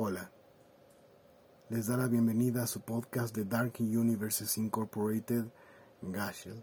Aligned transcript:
Hola. 0.00 0.30
Les 1.70 1.88
da 1.88 1.96
la 1.96 2.06
bienvenida 2.06 2.62
a 2.62 2.68
su 2.68 2.82
podcast 2.82 3.34
de 3.34 3.44
Dark 3.44 3.72
Universes 3.80 4.56
Incorporated, 4.56 5.46
Gashel. 6.02 6.62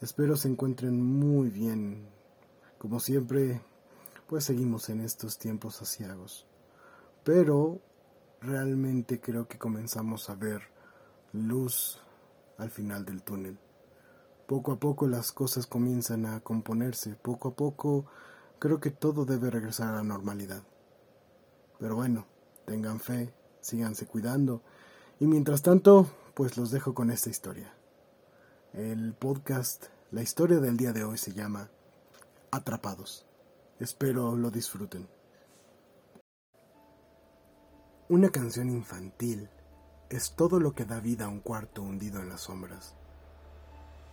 Espero 0.00 0.36
se 0.36 0.46
encuentren 0.46 1.02
muy 1.02 1.50
bien. 1.50 2.06
Como 2.78 3.00
siempre, 3.00 3.60
pues 4.28 4.44
seguimos 4.44 4.88
en 4.88 5.00
estos 5.00 5.36
tiempos 5.36 5.82
asiagos. 5.82 6.46
Pero 7.24 7.80
realmente 8.40 9.20
creo 9.20 9.48
que 9.48 9.58
comenzamos 9.58 10.30
a 10.30 10.36
ver 10.36 10.62
luz 11.32 11.98
al 12.56 12.70
final 12.70 13.04
del 13.04 13.24
túnel. 13.24 13.58
Poco 14.46 14.70
a 14.70 14.78
poco 14.78 15.08
las 15.08 15.32
cosas 15.32 15.66
comienzan 15.66 16.24
a 16.24 16.38
componerse, 16.38 17.16
poco 17.16 17.48
a 17.48 17.56
poco 17.56 18.06
creo 18.60 18.78
que 18.78 18.92
todo 18.92 19.24
debe 19.24 19.50
regresar 19.50 19.88
a 19.88 19.96
la 19.96 20.04
normalidad. 20.04 20.62
Pero 21.80 21.96
bueno, 21.96 22.26
tengan 22.70 23.00
fe, 23.00 23.34
síganse 23.60 24.06
cuidando 24.06 24.62
y 25.18 25.26
mientras 25.26 25.60
tanto, 25.60 26.08
pues 26.34 26.56
los 26.56 26.70
dejo 26.70 26.94
con 26.94 27.10
esta 27.10 27.28
historia. 27.28 27.74
El 28.72 29.12
podcast, 29.12 29.86
la 30.12 30.22
historia 30.22 30.60
del 30.60 30.76
día 30.76 30.92
de 30.92 31.02
hoy 31.02 31.18
se 31.18 31.32
llama 31.32 31.68
Atrapados. 32.52 33.26
Espero 33.80 34.36
lo 34.36 34.52
disfruten. 34.52 35.08
Una 38.08 38.28
canción 38.28 38.70
infantil 38.70 39.48
es 40.08 40.36
todo 40.36 40.60
lo 40.60 40.72
que 40.72 40.84
da 40.84 41.00
vida 41.00 41.24
a 41.24 41.28
un 41.28 41.40
cuarto 41.40 41.82
hundido 41.82 42.20
en 42.20 42.28
las 42.28 42.42
sombras. 42.42 42.94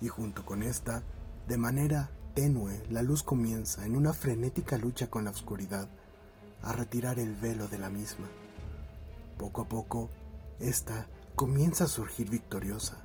Y 0.02 0.08
junto 0.08 0.44
con 0.46 0.64
esta, 0.64 1.04
de 1.48 1.58
manera 1.58 2.10
tenue, 2.34 2.84
la 2.90 3.04
luz 3.04 3.22
comienza, 3.22 3.86
en 3.86 3.96
una 3.96 4.14
frenética 4.14 4.80
lucha 4.80 5.12
con 5.12 5.26
la 5.26 5.30
oscuridad, 5.30 5.88
a 6.64 6.74
retirar 6.74 7.20
el 7.20 7.36
velo 7.36 7.68
de 7.68 7.78
la 7.78 7.92
misma. 7.92 8.28
Poco 9.38 9.62
a 9.62 9.70
poco, 9.70 10.10
esta 10.60 11.08
comienza 11.36 11.84
a 11.84 11.88
surgir 11.88 12.30
victoriosa. 12.30 12.98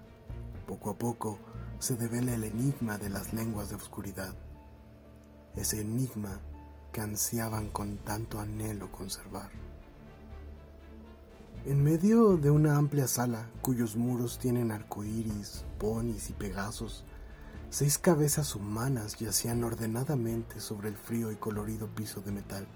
Poco 0.67 0.91
a 0.91 0.99
poco 0.99 1.39
se 1.79 1.97
devela 1.97 2.33
el 2.33 2.45
enigma 2.45 2.97
de 2.97 3.11
las 3.11 3.35
lenguas 3.35 3.69
de 3.69 3.77
oscuridad. 3.77 4.35
Ese 5.57 5.83
enigma 5.83 6.41
que 6.93 7.03
ansiaban 7.03 7.69
con 7.69 7.99
tanto 7.99 8.41
anhelo 8.41 8.91
conservar. 8.91 9.51
En 11.67 11.85
medio 11.85 12.39
de 12.39 12.51
una 12.51 12.77
amplia 12.77 13.07
sala 13.07 13.47
cuyos 13.61 13.97
muros 13.97 14.39
tienen 14.39 14.73
arcoíris, 14.73 15.65
ponis 15.79 16.31
y 16.31 16.33
pegasos, 16.33 17.05
seis 17.71 17.99
cabezas 17.99 18.57
humanas 18.57 19.17
yacían 19.19 19.63
ordenadamente 19.63 20.61
sobre 20.61 20.89
el 20.89 20.97
frío 20.97 21.31
y 21.31 21.37
colorido 21.37 21.89
piso 21.89 22.21
de 22.21 22.33
metal. 22.33 22.67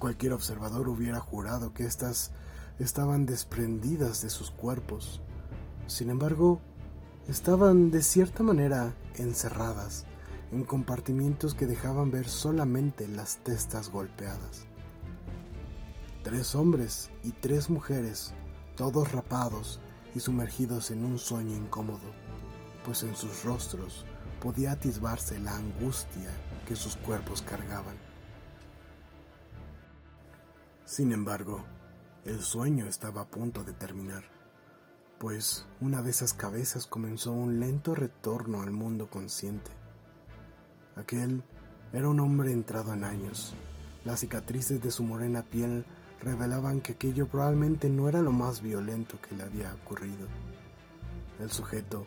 Cualquier 0.00 0.32
observador 0.32 0.88
hubiera 0.88 1.20
jurado 1.20 1.74
que 1.74 1.84
éstas 1.84 2.30
estaban 2.78 3.26
desprendidas 3.26 4.22
de 4.22 4.30
sus 4.30 4.50
cuerpos. 4.50 5.20
Sin 5.88 6.08
embargo, 6.08 6.58
estaban 7.28 7.90
de 7.90 8.02
cierta 8.02 8.42
manera 8.42 8.94
encerradas 9.16 10.06
en 10.52 10.64
compartimientos 10.64 11.54
que 11.54 11.66
dejaban 11.66 12.10
ver 12.10 12.30
solamente 12.30 13.08
las 13.08 13.44
testas 13.44 13.90
golpeadas. 13.90 14.64
Tres 16.24 16.54
hombres 16.54 17.10
y 17.22 17.32
tres 17.32 17.68
mujeres, 17.68 18.32
todos 18.76 19.12
rapados 19.12 19.80
y 20.14 20.20
sumergidos 20.20 20.90
en 20.90 21.04
un 21.04 21.18
sueño 21.18 21.54
incómodo, 21.54 22.10
pues 22.86 23.02
en 23.02 23.14
sus 23.14 23.44
rostros 23.44 24.06
podía 24.40 24.72
atisbarse 24.72 25.38
la 25.38 25.54
angustia 25.54 26.30
que 26.66 26.74
sus 26.74 26.96
cuerpos 26.96 27.42
cargaban. 27.42 28.09
Sin 30.90 31.12
embargo, 31.12 31.62
el 32.24 32.40
sueño 32.40 32.86
estaba 32.86 33.20
a 33.20 33.28
punto 33.28 33.62
de 33.62 33.72
terminar, 33.72 34.24
pues 35.20 35.64
una 35.80 36.02
de 36.02 36.10
esas 36.10 36.32
cabezas 36.34 36.88
comenzó 36.88 37.30
un 37.30 37.60
lento 37.60 37.94
retorno 37.94 38.62
al 38.62 38.72
mundo 38.72 39.08
consciente. 39.08 39.70
Aquel 40.96 41.44
era 41.92 42.08
un 42.08 42.18
hombre 42.18 42.50
entrado 42.50 42.92
en 42.92 43.04
años. 43.04 43.54
Las 44.04 44.18
cicatrices 44.18 44.82
de 44.82 44.90
su 44.90 45.04
morena 45.04 45.44
piel 45.44 45.84
revelaban 46.20 46.80
que 46.80 46.94
aquello 46.94 47.28
probablemente 47.28 47.88
no 47.88 48.08
era 48.08 48.20
lo 48.20 48.32
más 48.32 48.60
violento 48.60 49.16
que 49.20 49.36
le 49.36 49.44
había 49.44 49.72
ocurrido. 49.72 50.26
El 51.38 51.52
sujeto, 51.52 52.04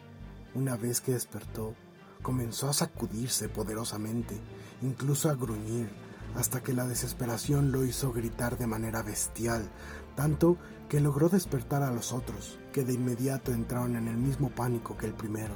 una 0.55 0.75
vez 0.75 1.00
que 1.00 1.13
despertó, 1.13 1.73
comenzó 2.21 2.67
a 2.67 2.73
sacudirse 2.73 3.47
poderosamente, 3.47 4.38
incluso 4.81 5.29
a 5.29 5.35
gruñir, 5.35 5.88
hasta 6.35 6.63
que 6.63 6.73
la 6.73 6.85
desesperación 6.85 7.71
lo 7.71 7.85
hizo 7.85 8.11
gritar 8.11 8.57
de 8.57 8.67
manera 8.67 9.01
bestial, 9.03 9.69
tanto 10.16 10.57
que 10.89 10.99
logró 10.99 11.29
despertar 11.29 11.83
a 11.83 11.91
los 11.91 12.13
otros, 12.13 12.59
que 12.71 12.83
de 12.83 12.94
inmediato 12.94 13.51
entraron 13.51 13.95
en 13.95 14.07
el 14.07 14.17
mismo 14.17 14.49
pánico 14.49 14.97
que 14.97 15.05
el 15.05 15.13
primero. 15.13 15.55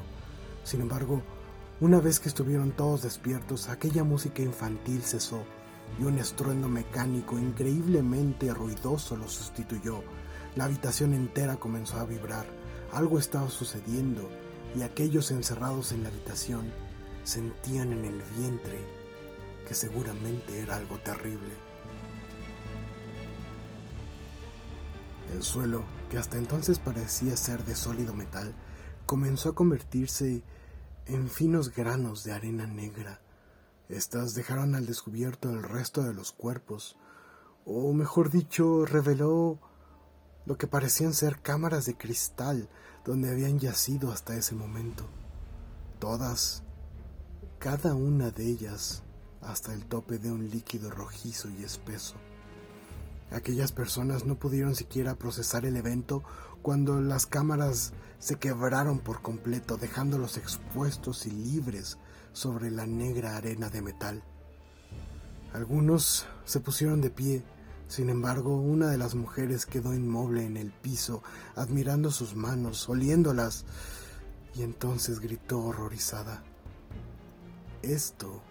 Sin 0.63 0.81
embargo, 0.81 1.21
una 1.79 1.99
vez 1.99 2.19
que 2.19 2.29
estuvieron 2.29 2.71
todos 2.71 3.03
despiertos, 3.03 3.69
aquella 3.69 4.03
música 4.03 4.41
infantil 4.41 5.01
cesó 5.03 5.43
y 5.99 6.03
un 6.03 6.17
estruendo 6.17 6.67
mecánico 6.67 7.37
increíblemente 7.37 8.53
ruidoso 8.53 9.15
lo 9.15 9.27
sustituyó. 9.27 10.03
La 10.55 10.65
habitación 10.65 11.13
entera 11.13 11.57
comenzó 11.57 11.97
a 11.97 12.05
vibrar. 12.05 12.45
Algo 12.91 13.19
estaba 13.19 13.49
sucediendo 13.49 14.29
y 14.75 14.81
aquellos 14.81 15.31
encerrados 15.31 15.91
en 15.91 16.03
la 16.03 16.09
habitación 16.09 16.71
sentían 17.23 17.93
en 17.93 18.05
el 18.05 18.21
vientre 18.37 18.96
que 19.67 19.73
seguramente 19.73 20.59
era 20.59 20.75
algo 20.75 20.97
terrible. 20.99 21.53
El 25.33 25.43
suelo, 25.43 25.83
que 26.09 26.17
hasta 26.17 26.37
entonces 26.37 26.79
parecía 26.79 27.35
ser 27.35 27.65
de 27.65 27.75
sólido 27.75 28.13
metal, 28.13 28.53
comenzó 29.05 29.49
a 29.49 29.55
convertirse 29.55 30.41
en 31.05 31.29
finos 31.29 31.73
granos 31.75 32.23
de 32.23 32.31
arena 32.31 32.65
negra 32.65 33.19
estas 33.89 34.35
dejaron 34.35 34.75
al 34.75 34.85
descubierto 34.85 35.49
el 35.49 35.63
resto 35.63 36.03
de 36.03 36.13
los 36.13 36.33
cuerpos, 36.33 36.97
o 37.65 37.93
mejor 37.93 38.29
dicho, 38.29 38.85
reveló 38.85 39.59
lo 40.45 40.57
que 40.57 40.67
parecían 40.67 41.13
ser 41.13 41.41
cámaras 41.41 41.85
de 41.85 41.95
cristal 41.95 42.69
donde 43.05 43.31
habían 43.31 43.59
yacido 43.59 44.11
hasta 44.11 44.35
ese 44.35 44.55
momento. 44.55 45.07
Todas, 45.99 46.63
cada 47.59 47.95
una 47.95 48.29
de 48.29 48.45
ellas, 48.47 49.03
hasta 49.41 49.73
el 49.73 49.85
tope 49.85 50.17
de 50.19 50.31
un 50.31 50.49
líquido 50.49 50.89
rojizo 50.89 51.49
y 51.49 51.63
espeso. 51.63 52.15
Aquellas 53.31 53.71
personas 53.71 54.25
no 54.25 54.35
pudieron 54.35 54.75
siquiera 54.75 55.15
procesar 55.15 55.65
el 55.65 55.75
evento 55.75 56.23
cuando 56.61 57.01
las 57.01 57.25
cámaras 57.25 57.93
se 58.19 58.37
quebraron 58.37 58.99
por 58.99 59.21
completo, 59.21 59.77
dejándolos 59.77 60.37
expuestos 60.37 61.25
y 61.25 61.31
libres 61.31 61.97
sobre 62.33 62.71
la 62.71 62.85
negra 62.85 63.37
arena 63.37 63.69
de 63.69 63.81
metal. 63.81 64.23
Algunos 65.53 66.25
se 66.45 66.59
pusieron 66.59 67.01
de 67.01 67.09
pie, 67.09 67.43
sin 67.87 68.09
embargo, 68.09 68.57
una 68.57 68.89
de 68.89 68.97
las 68.97 69.15
mujeres 69.15 69.65
quedó 69.65 69.93
inmóvil 69.93 70.39
en 70.39 70.57
el 70.57 70.71
piso, 70.71 71.23
admirando 71.55 72.11
sus 72.11 72.35
manos, 72.35 72.87
oliéndolas, 72.89 73.65
y 74.55 74.63
entonces 74.63 75.19
gritó 75.19 75.59
horrorizada. 75.63 76.43
Esto, 77.81 78.41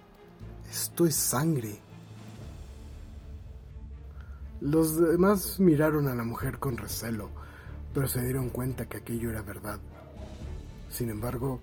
esto 0.71 1.07
es 1.07 1.15
sangre. 1.15 1.79
Los 4.61 4.99
demás 4.99 5.61
miraron 5.61 6.09
a 6.09 6.15
la 6.15 6.25
mujer 6.25 6.59
con 6.59 6.77
recelo, 6.77 7.31
pero 7.93 8.09
se 8.09 8.23
dieron 8.23 8.49
cuenta 8.49 8.87
que 8.87 8.99
aquello 8.99 9.31
era 9.31 9.43
verdad. 9.43 9.79
Sin 10.91 11.11
embargo, 11.11 11.61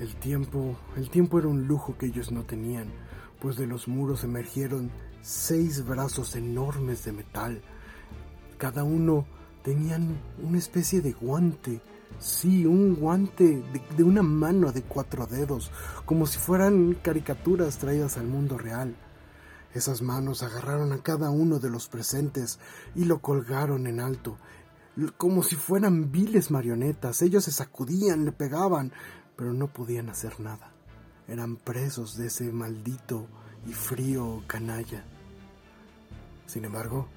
el 0.00 0.14
tiempo, 0.16 0.76
el 0.96 1.08
tiempo 1.08 1.38
era 1.38 1.48
un 1.48 1.66
lujo 1.66 1.96
que 1.96 2.06
ellos 2.06 2.32
no 2.32 2.42
tenían, 2.42 2.88
pues 3.40 3.56
de 3.56 3.66
los 3.66 3.88
muros 3.88 4.24
emergieron 4.24 4.90
seis 5.22 5.86
brazos 5.86 6.36
enormes 6.36 7.04
de 7.04 7.12
metal. 7.12 7.62
Cada 8.58 8.84
uno 8.84 9.26
tenían 9.62 10.16
una 10.42 10.58
especie 10.58 11.00
de 11.00 11.12
guante, 11.12 11.80
sí, 12.18 12.66
un 12.66 12.94
guante 12.94 13.62
de, 13.96 14.02
una 14.02 14.22
mano 14.22 14.72
de 14.72 14.82
cuatro 14.82 15.26
dedos, 15.26 15.70
como 16.04 16.26
si 16.26 16.38
fueran 16.38 16.94
caricaturas 16.94 17.78
traídas 17.78 18.16
al 18.16 18.26
mundo 18.26 18.58
real. 18.58 18.96
Esas 19.74 20.00
manos 20.00 20.42
agarraron 20.42 20.92
a 20.92 21.02
cada 21.02 21.30
uno 21.30 21.58
de 21.58 21.68
los 21.68 21.88
presentes 21.88 22.58
y 22.94 23.04
lo 23.04 23.20
colgaron 23.20 23.86
en 23.86 24.00
alto, 24.00 24.38
como 25.18 25.42
si 25.42 25.54
fueran 25.56 26.10
viles 26.10 26.50
marionetas. 26.50 27.20
Ellos 27.20 27.44
se 27.44 27.52
sacudían, 27.52 28.24
le 28.24 28.32
pegaban, 28.32 28.92
pero 29.36 29.52
no 29.52 29.68
podían 29.68 30.08
hacer 30.08 30.40
nada. 30.40 30.72
Eran 31.28 31.56
presos 31.56 32.16
de 32.16 32.28
ese 32.28 32.50
maldito 32.52 33.26
y 33.66 33.72
frío 33.72 34.42
canalla. 34.46 35.04
Sin 36.46 36.64
embargo, 36.64 37.08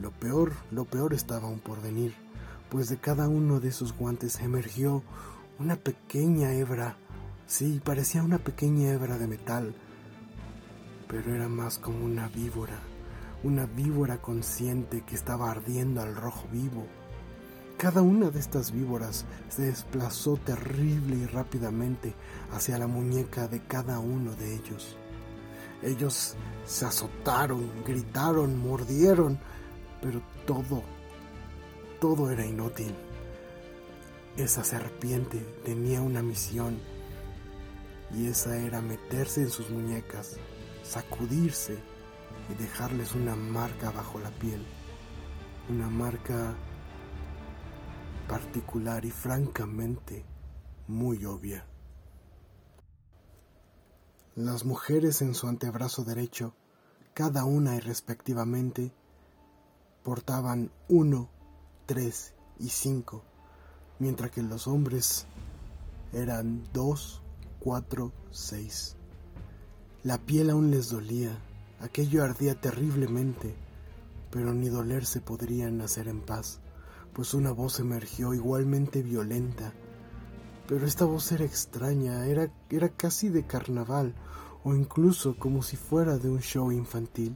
lo 0.00 0.12
peor, 0.12 0.52
lo 0.70 0.84
peor 0.84 1.12
estaba 1.12 1.48
aún 1.48 1.58
por 1.58 1.82
venir, 1.82 2.14
pues 2.70 2.88
de 2.88 2.98
cada 2.98 3.28
uno 3.28 3.60
de 3.60 3.68
esos 3.68 3.96
guantes 3.96 4.40
emergió 4.40 5.02
una 5.58 5.76
pequeña 5.76 6.52
hebra. 6.52 6.96
Sí, 7.46 7.80
parecía 7.84 8.22
una 8.22 8.38
pequeña 8.38 8.92
hebra 8.92 9.18
de 9.18 9.26
metal, 9.26 9.74
pero 11.08 11.34
era 11.34 11.48
más 11.48 11.78
como 11.78 12.04
una 12.04 12.28
víbora, 12.28 12.78
una 13.42 13.66
víbora 13.66 14.22
consciente 14.22 15.02
que 15.02 15.16
estaba 15.16 15.50
ardiendo 15.50 16.00
al 16.00 16.14
rojo 16.14 16.46
vivo. 16.52 16.86
Cada 17.76 18.02
una 18.02 18.30
de 18.30 18.38
estas 18.38 18.70
víboras 18.70 19.24
se 19.48 19.62
desplazó 19.62 20.36
terrible 20.36 21.16
y 21.16 21.26
rápidamente 21.26 22.14
hacia 22.52 22.78
la 22.78 22.86
muñeca 22.86 23.48
de 23.48 23.60
cada 23.60 23.98
uno 23.98 24.34
de 24.36 24.54
ellos. 24.54 24.96
Ellos 25.82 26.36
se 26.66 26.84
azotaron, 26.84 27.68
gritaron, 27.84 28.58
mordieron, 28.58 29.40
pero 30.02 30.20
todo, 30.46 30.84
todo 32.00 32.30
era 32.30 32.46
inútil. 32.46 32.94
Esa 34.36 34.64
serpiente 34.64 35.38
tenía 35.64 36.00
una 36.00 36.22
misión 36.22 36.78
y 38.14 38.26
esa 38.26 38.56
era 38.56 38.80
meterse 38.80 39.42
en 39.42 39.50
sus 39.50 39.70
muñecas, 39.70 40.38
sacudirse 40.82 41.78
y 42.48 42.54
dejarles 42.54 43.14
una 43.14 43.36
marca 43.36 43.90
bajo 43.90 44.18
la 44.18 44.30
piel, 44.30 44.64
una 45.68 45.88
marca 45.88 46.54
particular 48.28 49.04
y 49.04 49.10
francamente 49.10 50.24
muy 50.88 51.24
obvia. 51.24 51.66
Las 54.36 54.64
mujeres 54.64 55.20
en 55.22 55.34
su 55.34 55.48
antebrazo 55.48 56.04
derecho, 56.04 56.54
cada 57.14 57.44
una 57.44 57.76
y 57.76 57.80
respectivamente, 57.80 58.92
portaban 60.02 60.72
uno, 60.88 61.28
tres 61.90 62.34
y 62.60 62.68
cinco, 62.68 63.24
mientras 63.98 64.30
que 64.30 64.42
los 64.42 64.68
hombres 64.68 65.26
eran 66.12 66.62
dos, 66.72 67.20
cuatro, 67.58 68.12
seis. 68.30 68.94
La 70.04 70.18
piel 70.18 70.50
aún 70.50 70.70
les 70.70 70.90
dolía, 70.90 71.36
aquello 71.80 72.22
ardía 72.22 72.60
terriblemente, 72.60 73.56
pero 74.30 74.54
ni 74.54 74.68
dolerse 74.68 75.20
podrían 75.20 75.80
hacer 75.80 76.06
en 76.06 76.20
paz, 76.20 76.60
pues 77.12 77.34
una 77.34 77.50
voz 77.50 77.80
emergió 77.80 78.34
igualmente 78.34 79.02
violenta. 79.02 79.72
Pero 80.68 80.86
esta 80.86 81.06
voz 81.06 81.32
era 81.32 81.44
extraña, 81.44 82.24
era, 82.24 82.52
era 82.68 82.90
casi 82.90 83.30
de 83.30 83.48
carnaval, 83.48 84.14
o 84.62 84.76
incluso 84.76 85.36
como 85.36 85.60
si 85.60 85.76
fuera 85.76 86.18
de 86.18 86.30
un 86.30 86.38
show 86.38 86.70
infantil. 86.70 87.34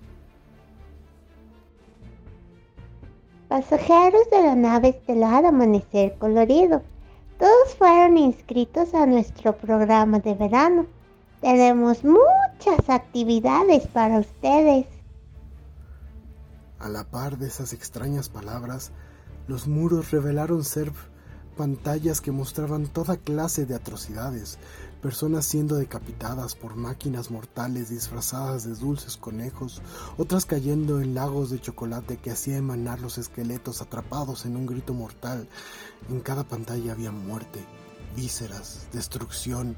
Pasajeros 3.55 4.29
de 4.33 4.43
la 4.43 4.57
nave 4.57 4.89
estelar 4.89 5.47
Amanecer 5.47 6.19
Colorido, 6.19 6.83
todos 7.39 7.77
fueron 7.79 8.19
inscritos 8.19 8.93
a 8.95 9.07
nuestro 9.07 9.57
programa 9.57 10.19
de 10.19 10.35
verano. 10.35 10.87
Tenemos 11.41 12.03
muchas 12.03 12.89
actividades 12.89 13.87
para 13.87 14.19
ustedes. 14.19 14.87
A 16.81 16.89
la 16.89 17.05
par 17.05 17.39
de 17.39 17.47
esas 17.47 17.73
extrañas 17.73 18.29
palabras, 18.29 18.91
los 19.47 19.69
muros 19.69 20.11
revelaron 20.11 20.65
ser 20.65 20.91
pantallas 21.57 22.21
que 22.21 22.33
mostraban 22.33 22.89
toda 22.89 23.19
clase 23.19 23.67
de 23.67 23.77
atrocidades, 23.77 24.59
personas 25.05 25.45
siendo 25.45 25.77
decapitadas 25.77 26.55
por 26.55 26.77
máquinas 26.77 27.31
mortales 27.31 27.91
disfrazadas 27.91 28.65
de 28.65 28.75
dulces 28.75 29.19
conejos, 29.19 29.83
otras 30.17 30.47
cayendo 30.47 30.99
en 30.99 31.15
lagos 31.15 31.51
de 31.51 31.61
chocolate 31.61 32.17
que 32.17 32.31
hacía 32.31 32.57
emanar 32.57 33.01
los 33.01 33.19
esqueletos 33.19 33.83
atrapados 33.83 34.47
en 34.47 34.57
un 34.57 34.65
grito 34.65 34.95
mortal. 34.95 35.47
En 36.09 36.21
cada 36.21 36.45
pantalla 36.45 36.93
había 36.93 37.13
muerte, 37.13 37.61
vísceras, 38.17 38.89
destrucción. 38.95 39.77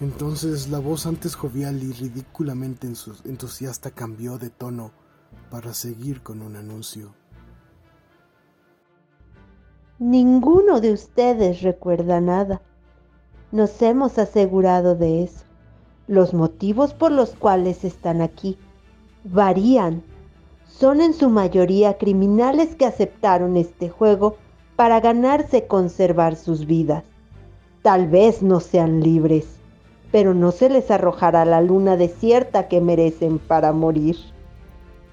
Entonces 0.00 0.68
la 0.68 0.80
voz 0.80 1.06
antes 1.06 1.36
jovial 1.36 1.80
y 1.84 1.92
ridículamente 1.92 2.88
entusiasta 3.24 3.92
cambió 3.92 4.36
de 4.36 4.50
tono 4.50 4.90
para 5.48 5.72
seguir 5.74 6.24
con 6.24 6.42
un 6.42 6.56
anuncio. 6.56 7.14
Ninguno 10.00 10.80
de 10.80 10.92
ustedes 10.92 11.62
recuerda 11.62 12.20
nada. 12.20 12.62
Nos 13.54 13.80
hemos 13.82 14.18
asegurado 14.18 14.96
de 14.96 15.22
eso. 15.22 15.44
Los 16.08 16.34
motivos 16.34 16.92
por 16.92 17.12
los 17.12 17.36
cuales 17.36 17.84
están 17.84 18.20
aquí 18.20 18.58
varían. 19.22 20.02
Son 20.66 21.00
en 21.00 21.14
su 21.14 21.30
mayoría 21.30 21.96
criminales 21.96 22.74
que 22.74 22.84
aceptaron 22.84 23.56
este 23.56 23.88
juego 23.88 24.34
para 24.74 24.98
ganarse 24.98 25.68
conservar 25.68 26.34
sus 26.34 26.66
vidas. 26.66 27.04
Tal 27.82 28.08
vez 28.08 28.42
no 28.42 28.58
sean 28.58 29.04
libres, 29.04 29.46
pero 30.10 30.34
no 30.34 30.50
se 30.50 30.68
les 30.68 30.90
arrojará 30.90 31.44
la 31.44 31.62
luna 31.62 31.96
desierta 31.96 32.66
que 32.66 32.80
merecen 32.80 33.38
para 33.38 33.72
morir. 33.72 34.16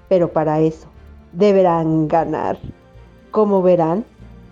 Pero 0.08 0.32
para 0.32 0.58
eso 0.58 0.88
deberán 1.32 2.08
ganar. 2.08 2.58
Como 3.30 3.62
verán, 3.62 4.04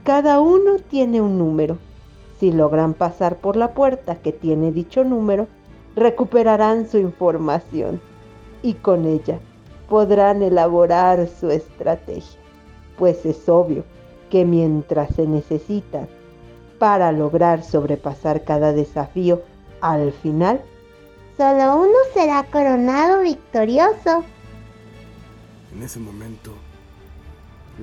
cada 0.05 0.41
uno 0.41 0.77
tiene 0.77 1.21
un 1.21 1.39
número. 1.39 1.90
Si 2.41 2.51
logran 2.51 2.95
pasar 2.95 3.37
por 3.37 3.57
la 3.57 3.75
puerta 3.75 4.17
que 4.17 4.33
tiene 4.33 4.73
dicho 4.73 5.05
número, 5.05 5.47
recuperarán 5.95 6.89
su 6.89 6.97
información 6.97 8.01
y 8.63 8.75
con 8.75 9.05
ella 9.05 9.39
podrán 9.91 10.43
elaborar 10.43 11.29
su 11.29 11.51
estrategia, 11.51 12.41
pues 12.99 13.27
es 13.27 13.47
obvio 13.47 13.85
que 14.31 14.47
mientras 14.47 15.15
se 15.15 15.27
necesitan 15.27 16.09
para 16.79 17.13
lograr 17.13 17.63
sobrepasar 17.63 18.43
cada 18.45 18.73
desafío, 18.73 19.43
al 19.83 20.11
final, 20.13 20.63
solo 21.37 21.77
uno 21.77 21.99
será 22.15 22.43
coronado 22.45 23.21
victorioso. 23.21 24.25
En 25.75 25.83
ese 25.83 26.01
momento, 26.01 26.53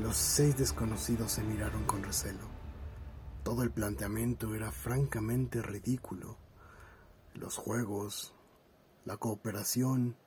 los 0.01 0.17
seis 0.17 0.57
desconocidos 0.57 1.33
se 1.33 1.43
miraron 1.43 1.83
con 1.83 2.01
recelo. 2.01 2.46
Todo 3.47 3.63
el 3.63 3.71
planteamiento 3.71 4.53
era 4.55 4.73
francamente 4.73 5.61
ridículo. 5.61 6.35
Los 7.33 7.55
juegos, 7.55 8.35
la 9.05 9.15
cooperación 9.15 10.17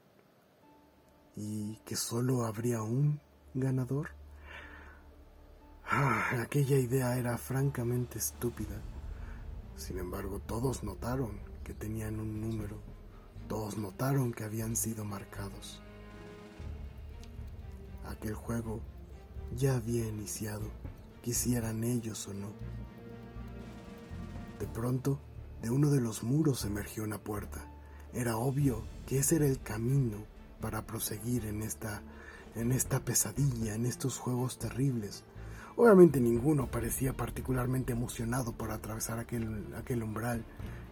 y 1.36 1.76
que 1.84 1.96
solo 1.96 2.46
habría 2.46 2.80
un 2.80 3.20
ganador. 3.52 4.12
Ah, 5.84 6.30
aquella 6.40 6.78
idea 6.78 7.18
era 7.18 7.36
francamente 7.36 8.18
estúpida. 8.18 8.80
Sin 9.76 9.98
embargo, 9.98 10.40
todos 10.46 10.82
notaron 10.82 11.40
que 11.62 11.74
tenían 11.74 12.20
un 12.20 12.40
número. 12.40 12.80
Todos 13.50 13.76
notaron 13.76 14.32
que 14.32 14.44
habían 14.44 14.74
sido 14.74 15.04
marcados. 15.04 15.82
Aquel 18.06 18.32
juego 18.32 18.80
ya 19.54 19.76
había 19.76 20.08
iniciado, 20.08 20.70
quisieran 21.20 21.84
ellos 21.84 22.26
o 22.26 22.32
no. 22.32 22.79
De 24.60 24.66
pronto, 24.66 25.18
de 25.62 25.70
uno 25.70 25.88
de 25.90 26.02
los 26.02 26.22
muros 26.22 26.66
emergió 26.66 27.02
una 27.02 27.16
puerta. 27.16 27.64
Era 28.12 28.36
obvio 28.36 28.84
que 29.06 29.18
ese 29.18 29.36
era 29.36 29.46
el 29.46 29.62
camino 29.62 30.18
para 30.60 30.86
proseguir 30.86 31.46
en 31.46 31.62
esta, 31.62 32.02
en 32.54 32.70
esta 32.70 33.00
pesadilla, 33.00 33.74
en 33.74 33.86
estos 33.86 34.18
juegos 34.18 34.58
terribles. 34.58 35.24
Obviamente 35.76 36.20
ninguno 36.20 36.70
parecía 36.70 37.14
particularmente 37.14 37.92
emocionado 37.92 38.52
por 38.52 38.70
atravesar 38.70 39.18
aquel, 39.18 39.74
aquel 39.78 40.02
umbral, 40.02 40.44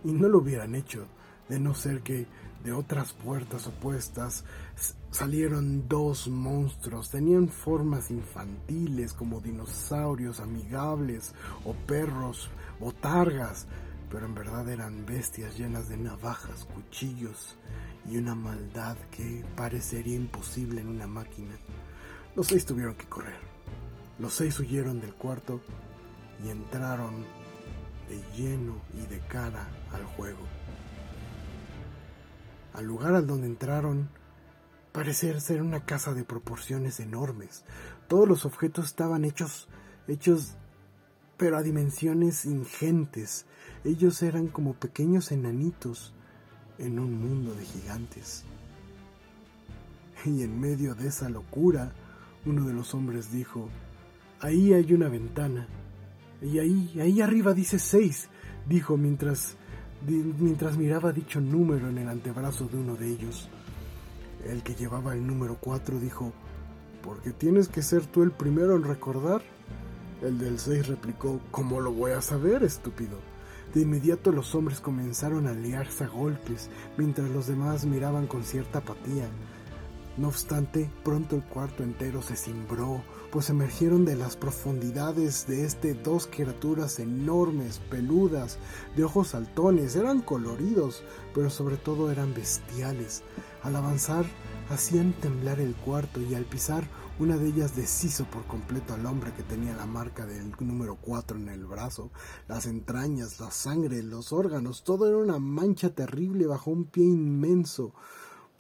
y 0.03 0.13
no 0.13 0.29
lo 0.29 0.39
hubieran 0.39 0.75
hecho, 0.75 1.07
de 1.51 1.61
no 1.61 1.75
ser 1.75 2.01
que 2.01 2.27
de 2.65 2.73
otras 2.73 3.13
puertas 3.13 3.67
opuestas 3.67 4.45
salieron 5.11 5.89
dos 5.89 6.29
monstruos. 6.29 7.11
Tenían 7.11 7.49
formas 7.49 8.11
infantiles 8.11 9.13
como 9.13 9.41
dinosaurios 9.41 10.41
amigables 10.41 11.35
o 11.67 11.75
perros 11.75 12.51
o 12.81 12.93
targas, 12.93 13.67
pero 14.11 14.27
en 14.27 14.35
verdad 14.35 14.69
eran 14.69 15.05
bestias 15.07 15.57
llenas 15.59 15.89
de 15.89 15.97
navajas, 15.97 16.67
cuchillos 16.75 17.57
y 18.07 18.17
una 18.17 18.35
maldad 18.35 18.97
que 19.11 19.45
parecería 19.57 20.17
imposible 20.17 20.81
en 20.81 20.89
una 20.89 21.07
máquina. 21.07 21.55
Los 22.35 22.49
seis 22.49 22.65
tuvieron 22.65 22.95
que 22.95 23.07
correr. 23.07 23.39
Los 24.19 24.35
seis 24.35 24.59
huyeron 24.59 25.01
del 25.01 25.15
cuarto 25.15 25.61
y 26.45 26.51
entraron 26.51 27.25
de 28.09 28.23
lleno 28.37 28.81
y 28.95 29.07
de 29.07 29.21
cara 29.21 29.69
al 29.93 30.05
juego. 30.05 30.41
Al 32.73 32.85
lugar 32.85 33.15
al 33.15 33.27
donde 33.27 33.47
entraron 33.47 34.09
parecía 34.93 35.39
ser 35.41 35.63
una 35.63 35.85
casa 35.85 36.15
de 36.15 36.25
proporciones 36.25 37.01
enormes. 37.01 37.65
Todos 38.09 38.27
los 38.27 38.45
objetos 38.47 38.87
estaban 38.87 39.25
hechos, 39.25 39.69
hechos, 40.07 40.55
pero 41.39 41.57
a 41.57 41.63
dimensiones 41.63 42.45
ingentes. 42.45 43.47
Ellos 43.85 44.23
eran 44.23 44.49
como 44.49 44.75
pequeños 44.75 45.33
enanitos 45.33 46.13
en 46.79 46.99
un 46.99 47.19
mundo 47.19 47.55
de 47.55 47.65
gigantes. 47.65 48.45
Y 50.27 50.43
en 50.43 50.61
medio 50.61 50.95
de 50.95 51.09
esa 51.09 51.31
locura, 51.31 51.93
uno 52.45 52.67
de 52.67 52.75
los 52.75 52.93
hombres 52.95 53.33
dijo, 53.33 53.69
ahí 54.41 54.75
hay 54.75 54.93
una 54.93 55.09
ventana. 55.09 55.67
Y 56.43 56.59
ahí, 56.59 57.01
ahí 57.01 57.21
arriba 57.21 57.55
dice 57.55 57.79
seis, 57.79 58.29
dijo 58.69 58.97
mientras 58.97 59.57
mientras 60.07 60.77
miraba 60.77 61.13
dicho 61.13 61.41
número 61.41 61.89
en 61.89 61.99
el 61.99 62.09
antebrazo 62.09 62.69
de 62.69 62.77
uno 62.77 62.95
de 62.95 63.09
ellos. 63.09 63.49
El 64.47 64.63
que 64.63 64.75
llevaba 64.75 65.15
el 65.15 65.27
número 65.27 65.57
4 65.61 65.99
dijo, 65.99 66.33
Porque 67.03 67.33
tienes 67.33 67.69
que 67.69 67.83
ser 67.83 68.07
tú 68.07 68.23
el 68.23 68.31
primero 68.31 68.77
en 68.77 68.85
recordar. 68.85 69.43
El 70.21 70.39
del 70.39 70.59
6 70.59 70.89
replicó, 70.89 71.41
¿cómo 71.53 71.81
lo 71.81 71.93
voy 71.93 72.11
a 72.11 72.21
saber, 72.21 72.65
estúpido? 72.65 73.19
De 73.73 73.83
inmediato 73.83 74.33
los 74.33 74.55
hombres 74.57 74.81
comenzaron 74.81 75.47
a 75.47 75.53
liarse 75.53 76.05
a 76.05 76.09
golpes, 76.09 76.71
mientras 76.97 77.31
los 77.31 77.47
demás 77.47 77.85
miraban 77.85 78.27
con 78.27 78.43
cierta 78.43 78.79
apatía. 78.79 79.29
No 80.17 80.27
obstante, 80.27 80.91
pronto 81.05 81.37
el 81.37 81.45
cuarto 81.45 81.85
entero 81.85 82.21
se 82.21 82.35
cimbró, 82.35 83.01
pues 83.31 83.51
emergieron 83.51 84.05
de 84.05 84.17
las 84.17 84.37
profundidades 84.37 85.47
de 85.47 85.65
este 85.65 85.95
dos 85.95 86.27
criaturas 86.27 86.99
enormes, 86.99 87.79
peludas, 87.89 88.59
de 88.97 89.05
ojos 89.05 89.29
saltones, 89.29 89.95
eran 89.95 90.21
coloridos, 90.21 91.05
pero 91.33 91.49
sobre 91.51 91.77
todo 91.77 92.11
eran 92.11 92.35
bestiales. 92.35 93.23
Al 93.63 93.77
avanzar, 93.77 94.25
hacían 94.69 95.13
temblar 95.13 95.61
el 95.61 95.77
cuarto 95.77 96.21
y 96.21 96.35
al 96.35 96.45
pisar, 96.45 96.89
una 97.19 97.37
de 97.37 97.49
ellas 97.49 97.75
deshizo 97.75 98.25
por 98.27 98.45
completo 98.47 98.95
al 98.95 99.07
hombre 99.07 99.33
que 99.33 99.43
tenía 99.43 99.75
la 99.75 99.87
marca 99.87 100.25
del 100.27 100.55
número 100.61 100.97
4 101.01 101.37
en 101.39 101.49
el 101.49 101.67
brazo. 101.67 102.11
Las 102.47 102.67
entrañas, 102.67 103.41
la 103.41 103.51
sangre, 103.51 104.03
los 104.03 104.33
órganos, 104.33 104.85
todo 104.85 105.09
era 105.09 105.17
una 105.17 105.39
mancha 105.39 105.91
terrible 105.91 106.47
bajo 106.47 106.71
un 106.71 106.85
pie 106.85 107.05
inmenso. 107.05 107.93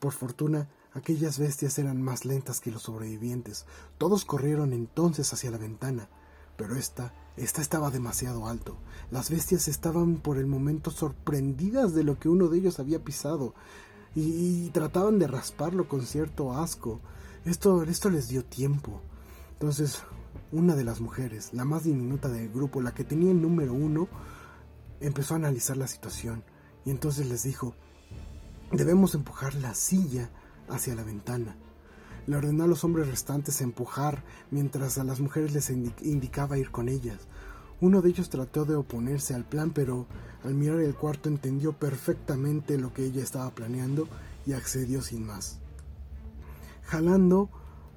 Por 0.00 0.12
fortuna, 0.12 0.68
Aquellas 0.98 1.38
bestias 1.38 1.78
eran 1.78 2.02
más 2.02 2.24
lentas 2.24 2.60
que 2.60 2.72
los 2.72 2.82
sobrevivientes. 2.82 3.66
Todos 3.98 4.24
corrieron 4.24 4.72
entonces 4.72 5.32
hacia 5.32 5.50
la 5.50 5.58
ventana, 5.58 6.08
pero 6.56 6.76
esta, 6.76 7.14
esta 7.36 7.60
estaba 7.60 7.90
demasiado 7.90 8.48
alto. 8.48 8.76
Las 9.10 9.30
bestias 9.30 9.68
estaban 9.68 10.16
por 10.16 10.38
el 10.38 10.46
momento 10.46 10.90
sorprendidas 10.90 11.94
de 11.94 12.04
lo 12.04 12.18
que 12.18 12.28
uno 12.28 12.48
de 12.48 12.58
ellos 12.58 12.80
había 12.80 13.04
pisado 13.04 13.54
y, 14.14 14.22
y 14.64 14.70
trataban 14.70 15.18
de 15.18 15.28
rasparlo 15.28 15.88
con 15.88 16.02
cierto 16.02 16.54
asco. 16.54 17.00
Esto, 17.44 17.82
esto 17.84 18.10
les 18.10 18.28
dio 18.28 18.44
tiempo. 18.44 19.00
Entonces, 19.52 20.02
una 20.52 20.76
de 20.76 20.84
las 20.84 21.00
mujeres, 21.00 21.52
la 21.52 21.64
más 21.64 21.84
diminuta 21.84 22.28
del 22.28 22.48
grupo, 22.48 22.80
la 22.80 22.94
que 22.94 23.04
tenía 23.04 23.30
el 23.30 23.42
número 23.42 23.74
uno, 23.74 24.08
empezó 25.00 25.34
a 25.34 25.38
analizar 25.38 25.76
la 25.76 25.86
situación 25.86 26.44
y 26.84 26.90
entonces 26.90 27.28
les 27.28 27.42
dijo, 27.42 27.74
debemos 28.72 29.14
empujar 29.14 29.54
la 29.54 29.74
silla 29.74 30.30
hacia 30.68 30.94
la 30.94 31.04
ventana. 31.04 31.56
Le 32.26 32.36
ordenó 32.36 32.64
a 32.64 32.66
los 32.66 32.84
hombres 32.84 33.08
restantes 33.08 33.60
empujar 33.60 34.22
mientras 34.50 34.98
a 34.98 35.04
las 35.04 35.20
mujeres 35.20 35.52
les 35.52 35.70
indicaba 35.70 36.58
ir 36.58 36.70
con 36.70 36.88
ellas. 36.88 37.18
Uno 37.80 38.02
de 38.02 38.10
ellos 38.10 38.28
trató 38.28 38.64
de 38.64 38.74
oponerse 38.74 39.34
al 39.34 39.44
plan, 39.44 39.70
pero 39.70 40.06
al 40.44 40.54
mirar 40.54 40.80
el 40.80 40.94
cuarto 40.94 41.28
entendió 41.28 41.72
perfectamente 41.72 42.76
lo 42.76 42.92
que 42.92 43.04
ella 43.04 43.22
estaba 43.22 43.50
planeando 43.54 44.08
y 44.46 44.52
accedió 44.52 45.00
sin 45.00 45.26
más. 45.26 45.60
Jalando 46.88 47.50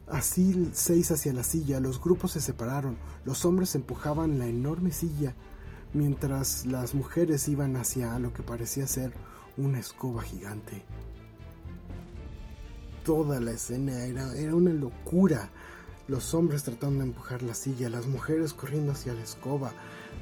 así 0.07 0.69
seis 0.73 1.11
hacia 1.11 1.33
la 1.33 1.43
silla, 1.43 1.79
los 1.79 1.99
grupos 1.99 2.31
se 2.33 2.41
separaron. 2.41 2.97
Los 3.25 3.43
hombres 3.45 3.75
empujaban 3.75 4.37
la 4.37 4.47
enorme 4.47 4.91
silla, 4.91 5.35
mientras 5.93 6.65
las 6.65 6.93
mujeres 6.93 7.47
iban 7.47 7.75
hacia 7.75 8.17
lo 8.19 8.33
que 8.33 8.43
parecía 8.43 8.87
ser 8.87 9.13
una 9.57 9.79
escoba 9.79 10.21
gigante 10.21 10.85
toda 13.03 13.39
la 13.39 13.51
escena, 13.51 14.05
era, 14.05 14.33
era 14.35 14.55
una 14.55 14.71
locura. 14.71 15.49
Los 16.07 16.33
hombres 16.33 16.63
tratando 16.63 16.99
de 16.99 17.09
empujar 17.09 17.41
la 17.41 17.53
silla, 17.53 17.89
las 17.89 18.07
mujeres 18.07 18.53
corriendo 18.53 18.91
hacia 18.91 19.13
la 19.13 19.21
escoba. 19.21 19.71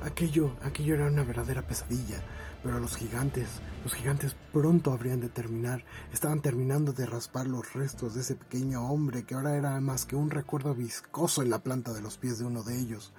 Aquello, 0.02 0.52
aquello 0.64 0.96
era 0.96 1.08
una 1.08 1.24
verdadera 1.24 1.66
pesadilla. 1.66 2.22
Pero 2.64 2.80
los 2.80 2.98
gigantes, 2.98 3.48
los 3.84 3.94
gigantes 3.94 4.36
pronto 4.52 4.92
habrían 4.92 5.22
de 5.22 5.30
terminar. 5.30 5.86
Estaban 6.12 6.42
terminando 6.42 6.92
de 6.92 7.06
raspar 7.06 7.48
los 7.48 7.74
restos 7.74 8.16
de 8.16 8.22
ese 8.22 8.36
pequeño 8.36 8.90
hombre 8.90 9.24
que 9.24 9.36
ahora 9.36 9.56
era 9.56 9.80
más 9.80 10.06
que 10.06 10.16
un 10.16 10.30
recuerdo 10.30 10.76
viscoso 10.76 11.42
en 11.42 11.50
la 11.50 11.60
planta 11.60 11.94
de 11.94 12.02
los 12.02 12.18
pies 12.18 12.38
de 12.40 12.46
uno 12.46 12.64
de 12.64 12.78
ellos. 12.78 13.14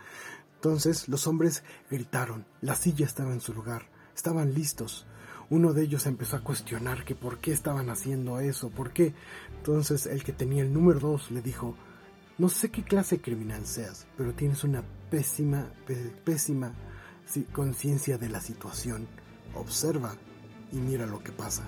Entonces 0.57 1.09
los 1.09 1.27
hombres 1.27 1.63
gritaron. 1.91 2.45
La 2.61 2.75
silla 2.75 3.07
estaba 3.07 3.33
en 3.33 3.41
su 3.41 3.55
lugar. 3.55 3.89
Estaban 4.15 4.53
listos. 4.53 5.07
Uno 5.49 5.73
de 5.73 5.83
ellos 5.83 6.07
empezó 6.07 6.37
a 6.37 6.45
cuestionar 6.45 7.05
que 7.05 7.15
por 7.15 7.39
qué 7.39 7.53
estaban 7.53 7.89
haciendo 7.89 8.41
eso, 8.41 8.69
por 8.69 8.93
qué. 8.93 9.15
Entonces 9.57 10.05
el 10.05 10.23
que 10.23 10.35
tenía 10.35 10.63
el 10.63 10.73
número 10.73 11.01
dos 11.01 11.31
le 11.31 11.41
dijo, 11.41 11.75
no 12.37 12.49
sé 12.51 12.71
qué 12.71 12.85
clase 12.85 13.21
criminal 13.21 13.67
seas, 13.67 14.07
pero 14.17 14.35
tienes 14.35 14.65
una 14.65 14.85
pésima, 15.11 15.73
pésima 16.25 16.75
conciencia 17.53 18.19
de 18.19 18.29
la 18.29 18.41
situación. 18.41 19.09
Observa 19.55 20.15
y 20.73 20.77
mira 20.77 21.07
lo 21.07 21.23
que 21.23 21.33
pasa. 21.33 21.65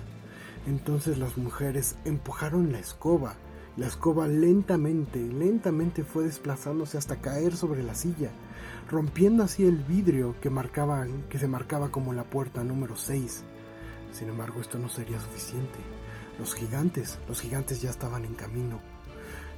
Entonces 0.65 1.17
las 1.17 1.37
mujeres 1.37 1.95
empujaron 2.05 2.71
la 2.71 2.79
escoba. 2.79 3.35
La 3.75 3.87
escoba 3.87 4.27
lentamente, 4.27 5.19
lentamente 5.19 6.03
fue 6.03 6.25
desplazándose 6.25 6.97
hasta 6.97 7.21
caer 7.21 7.55
sobre 7.55 7.81
la 7.81 7.95
silla, 7.95 8.29
rompiendo 8.89 9.43
así 9.43 9.65
el 9.65 9.77
vidrio 9.77 10.35
que, 10.41 10.51
marcaba, 10.51 11.07
que 11.27 11.39
se 11.39 11.47
marcaba 11.47 11.89
como 11.89 12.13
la 12.13 12.23
puerta 12.23 12.63
número 12.63 12.95
6. 12.95 13.43
Sin 14.11 14.29
embargo, 14.29 14.61
esto 14.61 14.77
no 14.77 14.89
sería 14.89 15.19
suficiente. 15.19 15.79
Los 16.37 16.53
gigantes, 16.53 17.17
los 17.27 17.41
gigantes 17.41 17.81
ya 17.81 17.89
estaban 17.89 18.25
en 18.25 18.35
camino. 18.35 18.79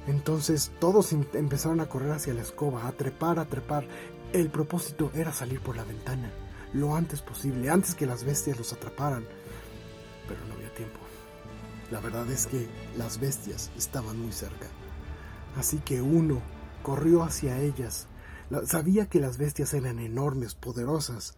Entonces 0.06 0.72
todos 0.78 1.12
em-, 1.12 1.26
empezaron 1.34 1.80
a 1.80 1.86
correr 1.86 2.12
hacia 2.12 2.34
la 2.34 2.42
escoba, 2.42 2.86
a 2.86 2.92
trepar, 2.92 3.38
a 3.38 3.44
trepar. 3.44 3.86
El 4.32 4.50
propósito 4.50 5.10
era 5.14 5.32
salir 5.32 5.60
por 5.60 5.76
la 5.76 5.84
ventana, 5.84 6.32
lo 6.72 6.94
antes 6.94 7.22
posible, 7.22 7.70
antes 7.70 7.94
que 7.94 8.06
las 8.06 8.24
bestias 8.24 8.58
los 8.58 8.72
atraparan. 8.72 9.24
Pero 10.28 10.44
no 10.46 10.54
había 10.54 10.72
tiempo. 10.74 10.98
La 11.90 12.00
verdad 12.00 12.28
es 12.30 12.46
que 12.46 12.68
las 12.96 13.20
bestias 13.20 13.70
estaban 13.76 14.20
muy 14.20 14.32
cerca. 14.32 14.66
Así 15.56 15.78
que 15.78 16.02
uno 16.02 16.42
corrió 16.82 17.22
hacia 17.22 17.60
ellas. 17.60 18.08
Sabía 18.64 19.06
que 19.08 19.20
las 19.20 19.38
bestias 19.38 19.74
eran 19.74 19.98
enormes, 19.98 20.54
poderosas, 20.54 21.36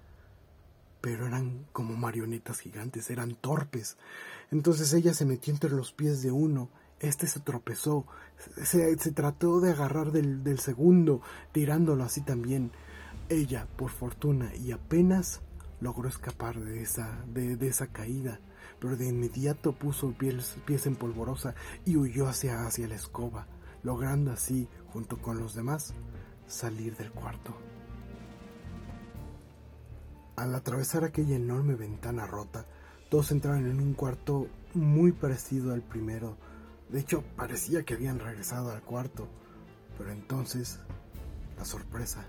pero 1.01 1.27
eran 1.27 1.67
como 1.73 1.97
marionetas 1.97 2.61
gigantes, 2.61 3.11
eran 3.11 3.35
torpes. 3.35 3.97
Entonces 4.51 4.93
ella 4.93 5.15
se 5.15 5.25
metió 5.25 5.53
entre 5.53 5.71
los 5.71 5.93
pies 5.93 6.23
de 6.23 6.31
uno, 6.31 6.69
este 7.01 7.27
se 7.27 7.41
tropezó, 7.41 8.07
se, 8.63 8.97
trató 9.13 9.61
de 9.61 9.71
agarrar 9.71 10.11
del, 10.13 10.59
segundo, 10.59 11.23
tirándolo 11.53 12.05
así 12.05 12.21
también. 12.23 12.73
Ella, 13.31 13.67
por 13.77 13.91
fortuna, 13.91 14.55
y 14.55 14.73
apenas 14.73 15.43
logró 15.81 16.09
escapar 16.09 16.59
de 16.59 16.83
esa, 16.83 17.25
de, 17.27 17.59
esa 17.69 17.89
caída, 17.89 18.41
pero 18.81 18.97
de 18.97 19.09
inmediato 19.09 19.73
puso 19.73 20.13
pies, 20.13 20.57
pies 20.65 20.87
en 20.87 20.97
polvorosa 20.97 21.55
y 21.85 21.97
huyó 21.97 22.27
hacia, 22.27 22.67
hacia 22.67 22.89
la 22.89 22.95
escoba, 22.95 23.47
logrando 23.83 24.33
así, 24.33 24.67
junto 24.93 25.21
con 25.21 25.39
los 25.39 25.55
demás, 25.55 25.93
salir 26.47 26.97
del 26.97 27.13
cuarto. 27.13 27.55
Al 30.37 30.55
atravesar 30.55 31.05
aquella 31.05 31.37
enorme 31.37 31.75
ventana 31.75 32.27
rota, 32.27 32.65
todos 33.11 33.31
entraron 33.31 33.67
en 33.67 33.81
un 33.81 33.93
cuarto 33.93 34.47
muy 34.73 35.13
parecido 35.13 35.75
al 35.75 35.83
primero. 35.83 36.37
De 36.89 37.01
hecho, 37.01 37.25
parecía 37.37 37.83
que 37.83 37.95
habían 37.95 38.21
regresado 38.21 38.71
al 38.71 38.83
cuarto. 38.83 39.29
Pero 39.99 40.13
entonces, 40.13 40.79
la 41.59 41.65
sorpresa. 41.65 42.27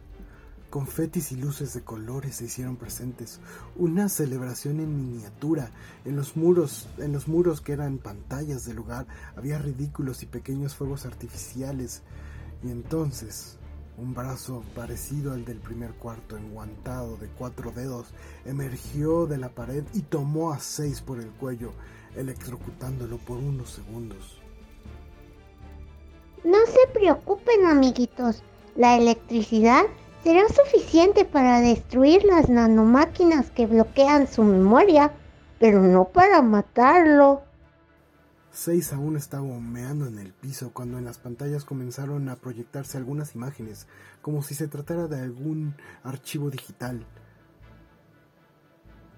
Confetis 0.70 1.32
y 1.32 1.36
luces 1.36 1.74
de 1.74 1.82
colores 1.82 2.36
se 2.36 2.46
hicieron 2.46 2.76
presentes. 2.76 3.40
Una 3.76 4.08
celebración 4.08 4.80
en 4.80 4.96
miniatura. 4.96 5.72
En 6.06 6.16
los 6.16 6.38
muros, 6.38 6.88
en 7.00 7.12
los 7.12 7.28
muros 7.28 7.60
que 7.60 7.74
eran 7.74 7.98
pantallas 7.98 8.66
del 8.66 8.76
lugar, 8.76 9.08
había 9.36 9.58
ridículos 9.58 10.22
y 10.22 10.28
pequeños 10.28 10.76
fuegos 10.76 11.08
artificiales. 11.08 12.04
Y 12.64 12.70
entonces, 12.70 13.58
un 13.98 14.14
brazo 14.14 14.64
parecido 14.76 15.34
al 15.34 15.44
del 15.44 15.58
primer 15.58 15.94
cuarto, 15.94 16.38
enguantado 16.38 17.18
de 17.18 17.30
cuatro 17.30 17.72
dedos, 17.72 18.06
emergió 18.46 19.26
de 19.26 19.40
la 19.40 19.50
pared 19.50 19.84
y 19.96 20.04
tomó 20.04 20.54
a 20.54 20.60
seis 20.60 21.02
por 21.02 21.20
el 21.20 21.32
cuello, 21.32 21.72
electrocutándolo 22.16 23.18
por 23.18 23.38
unos 23.40 23.72
segundos. 23.72 24.40
No 26.44 26.60
se 26.68 26.94
preocupen, 26.94 27.66
amiguitos. 27.66 28.44
La 28.76 28.96
electricidad 28.98 29.86
será 30.24 30.48
suficiente 30.50 31.26
para 31.26 31.62
destruir 31.62 32.24
las 32.24 32.50
nanomáquinas 32.50 33.52
que 33.52 33.68
bloquean 33.68 34.28
su 34.28 34.44
memoria, 34.44 35.14
pero 35.60 35.82
no 35.82 36.06
para 36.06 36.42
matarlo. 36.42 37.44
Seis 38.52 38.92
aún 38.94 39.16
estaba 39.16 39.44
humeando 39.44 40.08
en 40.08 40.20
el 40.20 40.34
piso 40.34 40.72
cuando 40.74 40.98
en 40.98 41.06
las 41.06 41.20
pantallas 41.20 41.64
comenzaron 41.64 42.30
a 42.30 42.36
proyectarse 42.36 42.98
algunas 42.98 43.36
imágenes, 43.36 43.88
como 44.22 44.42
si 44.42 44.56
se 44.56 44.68
tratara 44.68 45.08
de 45.08 45.22
algún 45.22 45.76
archivo 46.04 46.50
digital. 46.50 47.06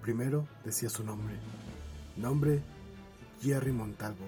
Primero 0.01 0.47
decía 0.65 0.89
su 0.89 1.03
nombre. 1.03 1.35
Nombre 2.17 2.61
Jerry 3.41 3.71
Montalvo. 3.71 4.25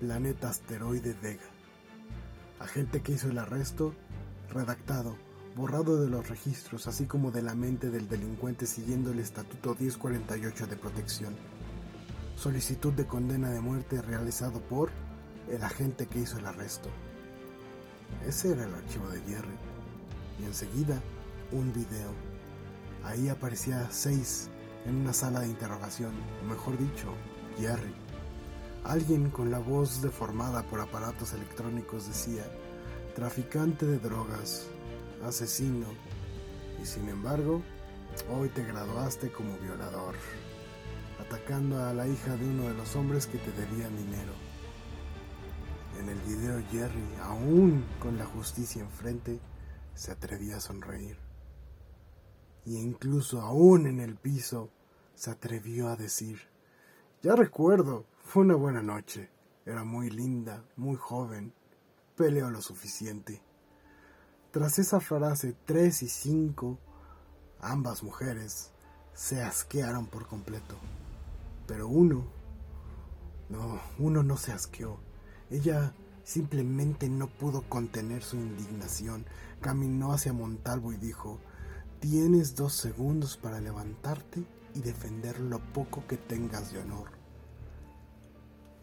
Planeta 0.00 0.50
asteroide 0.50 1.14
Vega. 1.20 1.44
Agente 2.60 3.02
que 3.02 3.12
hizo 3.12 3.28
el 3.28 3.38
arresto, 3.38 3.94
redactado, 4.50 5.16
borrado 5.56 6.00
de 6.00 6.08
los 6.08 6.28
registros, 6.28 6.86
así 6.86 7.06
como 7.06 7.30
de 7.30 7.42
la 7.42 7.54
mente 7.54 7.90
del 7.90 8.08
delincuente 8.08 8.66
siguiendo 8.66 9.12
el 9.12 9.20
Estatuto 9.20 9.76
1048 9.78 10.66
de 10.66 10.76
protección 10.76 11.34
solicitud 12.36 12.92
de 12.92 13.06
condena 13.06 13.50
de 13.50 13.60
muerte 13.60 14.02
realizado 14.02 14.60
por 14.60 14.90
el 15.50 15.62
agente 15.62 16.06
que 16.06 16.20
hizo 16.20 16.38
el 16.38 16.46
arresto. 16.46 16.88
Ese 18.26 18.52
era 18.52 18.64
el 18.64 18.74
archivo 18.74 19.08
de 19.08 19.20
Jerry. 19.22 19.56
Y 20.40 20.44
enseguida, 20.44 21.00
un 21.52 21.72
video. 21.72 22.12
Ahí 23.04 23.28
aparecía 23.28 23.88
seis 23.90 24.48
en 24.86 24.96
una 24.96 25.12
sala 25.12 25.40
de 25.40 25.48
interrogación, 25.48 26.12
o 26.42 26.48
mejor 26.48 26.76
dicho, 26.78 27.08
Jerry. 27.58 27.94
Alguien 28.84 29.30
con 29.30 29.50
la 29.50 29.58
voz 29.58 30.02
deformada 30.02 30.62
por 30.64 30.80
aparatos 30.80 31.32
electrónicos 31.32 32.06
decía, 32.06 32.44
traficante 33.14 33.86
de 33.86 33.98
drogas, 33.98 34.66
asesino, 35.24 35.86
y 36.82 36.86
sin 36.86 37.08
embargo, 37.08 37.62
hoy 38.30 38.48
te 38.48 38.64
graduaste 38.64 39.30
como 39.32 39.56
violador, 39.58 40.14
atacando 41.20 41.82
a 41.84 41.92
la 41.94 42.06
hija 42.06 42.36
de 42.36 42.46
uno 42.46 42.64
de 42.64 42.74
los 42.74 42.94
hombres 42.96 43.26
que 43.26 43.38
te 43.38 43.52
debían 43.52 43.96
dinero. 43.96 44.32
En 45.98 46.08
el 46.08 46.18
video 46.20 46.62
Jerry, 46.70 47.04
aún 47.22 47.84
con 48.00 48.18
la 48.18 48.26
justicia 48.26 48.82
enfrente, 48.82 49.40
se 49.94 50.12
atrevía 50.12 50.56
a 50.56 50.60
sonreír. 50.60 51.16
Y 52.64 52.78
incluso 52.78 53.40
aún 53.40 53.86
en 53.86 54.00
el 54.00 54.16
piso, 54.16 54.70
se 55.14 55.30
atrevió 55.30 55.88
a 55.88 55.96
decir, 55.96 56.40
ya 57.22 57.36
recuerdo, 57.36 58.06
fue 58.22 58.42
una 58.42 58.56
buena 58.56 58.82
noche, 58.82 59.30
era 59.64 59.84
muy 59.84 60.10
linda, 60.10 60.64
muy 60.76 60.96
joven, 60.96 61.54
peleó 62.16 62.50
lo 62.50 62.60
suficiente. 62.60 63.40
Tras 64.54 64.78
esa 64.78 65.00
frase, 65.00 65.56
tres 65.64 66.04
y 66.04 66.08
cinco, 66.08 66.78
ambas 67.60 68.04
mujeres, 68.04 68.70
se 69.12 69.42
asquearon 69.42 70.06
por 70.06 70.28
completo. 70.28 70.76
Pero 71.66 71.88
uno, 71.88 72.24
no, 73.48 73.80
uno 73.98 74.22
no 74.22 74.36
se 74.36 74.52
asqueó. 74.52 75.00
Ella 75.50 75.92
simplemente 76.22 77.08
no 77.08 77.26
pudo 77.26 77.62
contener 77.68 78.22
su 78.22 78.36
indignación. 78.36 79.26
Caminó 79.60 80.12
hacia 80.12 80.32
Montalvo 80.32 80.92
y 80.92 80.98
dijo, 80.98 81.40
tienes 81.98 82.54
dos 82.54 82.74
segundos 82.74 83.36
para 83.36 83.60
levantarte 83.60 84.44
y 84.72 84.82
defender 84.82 85.40
lo 85.40 85.58
poco 85.72 86.06
que 86.06 86.16
tengas 86.16 86.72
de 86.72 86.78
honor. 86.78 87.08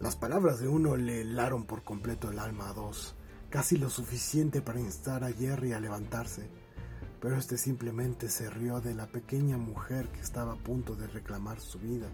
Las 0.01 0.17
palabras 0.17 0.59
de 0.59 0.67
uno 0.67 0.97
le 0.97 1.21
helaron 1.21 1.63
por 1.63 1.85
completo 1.85 2.29
el 2.29 2.39
alma 2.39 2.67
a 2.67 2.73
dos 2.73 3.15
casi 3.51 3.77
lo 3.77 3.89
suficiente 3.89 4.61
para 4.61 4.79
instar 4.79 5.25
a 5.25 5.33
Jerry 5.33 5.73
a 5.73 5.79
levantarse, 5.81 6.49
pero 7.19 7.35
este 7.35 7.57
simplemente 7.57 8.29
se 8.29 8.49
rió 8.49 8.79
de 8.79 8.95
la 8.95 9.07
pequeña 9.07 9.57
mujer 9.57 10.07
que 10.07 10.21
estaba 10.21 10.53
a 10.53 10.63
punto 10.63 10.95
de 10.95 11.05
reclamar 11.07 11.59
su 11.59 11.77
vida, 11.77 12.07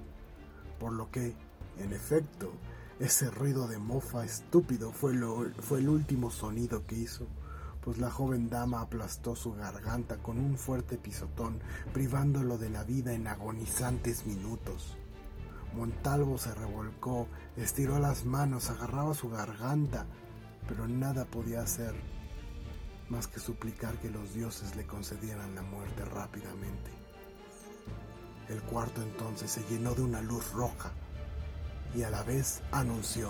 por 0.79 0.91
lo 0.91 1.11
que, 1.11 1.35
en 1.77 1.93
efecto, 1.93 2.51
ese 2.99 3.29
ruido 3.29 3.67
de 3.67 3.77
mofa 3.77 4.25
estúpido 4.25 4.91
fue, 4.91 5.13
fue 5.59 5.79
el 5.79 5.89
último 5.89 6.31
sonido 6.31 6.87
que 6.87 6.95
hizo, 6.95 7.27
pues 7.81 7.99
la 7.99 8.09
joven 8.09 8.49
dama 8.49 8.81
aplastó 8.81 9.35
su 9.35 9.53
garganta 9.53 10.17
con 10.17 10.39
un 10.39 10.57
fuerte 10.57 10.97
pisotón, 10.97 11.59
privándolo 11.93 12.57
de 12.57 12.71
la 12.71 12.83
vida 12.83 13.13
en 13.13 13.27
agonizantes 13.27 14.25
minutos. 14.25 14.97
Montalvo 15.75 16.39
se 16.39 16.55
revolcó, 16.55 17.27
estiró 17.55 17.99
las 17.99 18.25
manos, 18.25 18.71
agarraba 18.71 19.13
su 19.13 19.29
garganta, 19.29 20.07
pero 20.67 20.87
nada 20.87 21.25
podía 21.25 21.61
hacer 21.61 21.93
más 23.09 23.27
que 23.27 23.39
suplicar 23.39 23.95
que 23.99 24.09
los 24.09 24.33
dioses 24.33 24.75
le 24.75 24.85
concedieran 24.85 25.55
la 25.55 25.61
muerte 25.61 26.03
rápidamente. 26.05 26.91
El 28.49 28.61
cuarto 28.63 29.01
entonces 29.01 29.51
se 29.51 29.63
llenó 29.69 29.93
de 29.93 30.03
una 30.03 30.21
luz 30.21 30.51
roja 30.53 30.91
y 31.95 32.03
a 32.03 32.09
la 32.09 32.23
vez 32.23 32.61
anunció. 32.71 33.29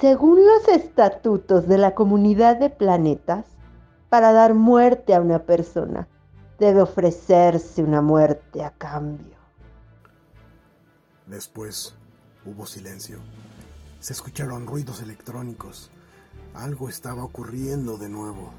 Según 0.00 0.46
los 0.46 0.68
estatutos 0.68 1.66
de 1.66 1.78
la 1.78 1.94
comunidad 1.94 2.56
de 2.56 2.70
planetas, 2.70 3.44
para 4.08 4.32
dar 4.32 4.54
muerte 4.54 5.14
a 5.14 5.20
una 5.20 5.40
persona, 5.40 6.08
debe 6.58 6.82
ofrecerse 6.82 7.82
una 7.82 8.00
muerte 8.00 8.64
a 8.64 8.70
cambio. 8.70 9.36
Después 11.26 11.94
hubo 12.46 12.64
silencio. 12.64 13.18
Se 14.00 14.12
escucharon 14.12 14.66
ruidos 14.66 15.02
electrónicos. 15.02 15.90
Algo 16.54 16.88
estaba 16.88 17.24
ocurriendo 17.24 17.98
de 17.98 18.08
nuevo. 18.08 18.52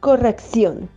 Corrección. 0.00 0.90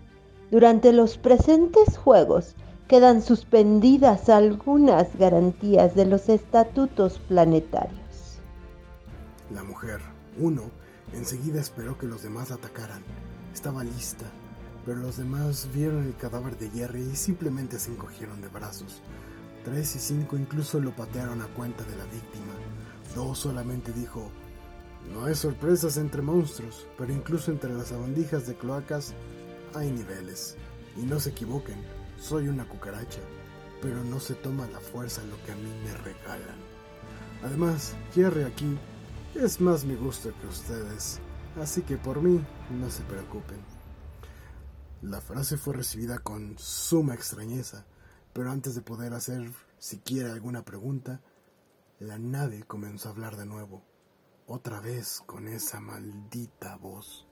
Durante 0.52 0.92
los 0.92 1.18
presentes 1.18 1.98
juegos 1.98 2.56
quedan 2.88 3.22
suspendidas 3.22 4.30
algunas 4.30 5.16
garantías 5.18 5.96
de 5.96 6.06
los 6.06 6.30
estatutos 6.30 7.20
planetarios. 7.20 8.40
La 9.54 9.64
mujer, 9.64 10.02
uno, 10.38 10.64
enseguida 11.14 11.62
esperó 11.62 11.98
que 11.98 12.08
los 12.08 12.24
demás 12.24 12.50
la 12.50 12.56
atacaran. 12.56 13.02
Estaba 13.54 13.84
lista, 13.84 14.26
pero 14.86 14.98
los 15.00 15.18
demás 15.18 15.70
vieron 15.74 16.04
el 16.04 16.16
cadáver 16.16 16.58
de 16.58 16.70
Jerry 16.70 17.02
y 17.12 17.16
simplemente 17.16 17.80
se 17.80 17.92
encogieron 17.92 18.42
de 18.42 18.50
brazos. 18.50 19.02
Tres 19.64 19.96
y 19.96 20.00
cinco 20.00 20.38
incluso 20.38 20.80
lo 20.80 20.96
patearon 20.96 21.42
a 21.42 21.48
cuenta 21.48 21.84
de 21.84 21.96
la 21.96 22.06
víctima. 22.06 22.54
Dos 23.16 23.40
solamente 23.40 23.92
dijo, 23.92 24.32
no 25.12 25.26
hay 25.26 25.36
sorpresas 25.36 25.98
entre 25.98 26.22
monstruos, 26.22 26.88
pero 26.98 27.14
incluso 27.14 27.52
entre 27.52 27.74
las 27.74 27.92
abandijas 27.92 28.48
de 28.48 28.56
cloacas 28.56 29.14
hay 29.74 29.92
niveles. 29.92 30.56
Y 30.96 31.02
no 31.02 31.20
se 31.20 31.30
equivoquen, 31.30 31.78
soy 32.20 32.48
una 32.48 32.68
cucaracha, 32.68 33.20
pero 33.82 34.04
no 34.04 34.20
se 34.20 34.36
toma 34.36 34.68
la 34.68 34.80
fuerza 34.80 35.24
lo 35.24 35.42
que 35.46 35.52
a 35.52 35.56
mí 35.56 35.72
me 35.84 35.94
regalan. 35.98 36.58
Además, 37.44 37.94
Jerry 38.14 38.44
aquí 38.44 38.78
es 39.36 39.62
más 39.62 39.84
mi 39.84 39.96
gusto 39.96 40.32
que 40.42 40.48
ustedes, 40.48 41.20
así 41.62 41.82
que 41.82 41.98
por 41.98 42.22
mí 42.22 42.44
no 42.72 42.90
se 42.90 43.04
preocupen. 43.04 43.60
La 45.04 45.22
frase 45.22 45.58
fue 45.58 45.76
recibida 45.76 46.18
con 46.20 46.58
suma 46.58 47.14
extrañeza 47.14 47.86
pero 48.38 48.52
antes 48.52 48.76
de 48.76 48.84
poder 48.84 49.16
hacer 49.16 49.52
siquiera 49.80 50.32
alguna 50.32 50.64
pregunta, 50.64 51.22
la 51.98 52.20
nave 52.20 52.66
comenzó 52.68 53.10
a 53.10 53.12
hablar 53.14 53.36
de 53.36 53.48
nuevo, 53.48 53.82
otra 54.46 54.80
vez 54.80 55.24
con 55.26 55.48
esa 55.48 55.80
maldita 55.80 56.78
voz. 56.78 57.28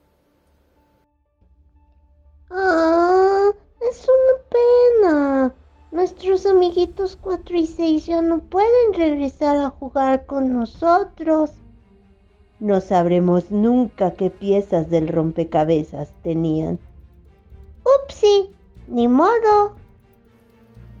Ah, 2.50 3.52
es 3.88 4.04
una 4.04 4.48
pena. 4.50 5.54
Nuestros 5.92 6.44
amiguitos 6.44 7.16
4 7.20 7.56
y 7.56 7.68
6 7.68 8.06
ya 8.06 8.20
no 8.20 8.40
pueden 8.40 8.92
regresar 8.94 9.58
a 9.58 9.70
jugar 9.70 10.26
con 10.26 10.52
nosotros. 10.52 11.52
No 12.58 12.80
sabremos 12.80 13.52
nunca 13.52 14.14
qué 14.14 14.30
piezas 14.30 14.90
del 14.90 15.06
rompecabezas 15.06 16.12
tenían. 16.24 16.80
Upsi, 17.84 18.50
ni 18.88 19.06
modo. 19.06 19.85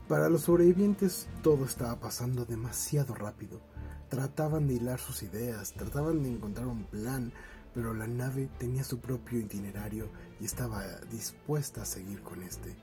Para 0.08 0.28
los 0.28 0.42
sobrevivientes 0.42 1.26
todo 1.42 1.64
estaba 1.64 1.98
pasando 1.98 2.44
demasiado 2.44 3.12
rápido. 3.12 3.60
Trataban 4.08 4.68
de 4.68 4.74
hilar 4.74 5.00
sus 5.00 5.24
ideas, 5.24 5.72
trataban 5.72 6.22
de 6.22 6.30
encontrar 6.30 6.68
un 6.68 6.84
plan, 6.84 7.32
pero 7.74 7.92
la 7.92 8.06
nave 8.06 8.48
tenía 8.56 8.84
su 8.84 9.00
propio 9.00 9.40
itinerario 9.40 10.08
y 10.38 10.44
estaba 10.44 10.84
dispuesta 11.10 11.82
a 11.82 11.86
seguir 11.86 12.22
con 12.22 12.44
este. 12.44 12.76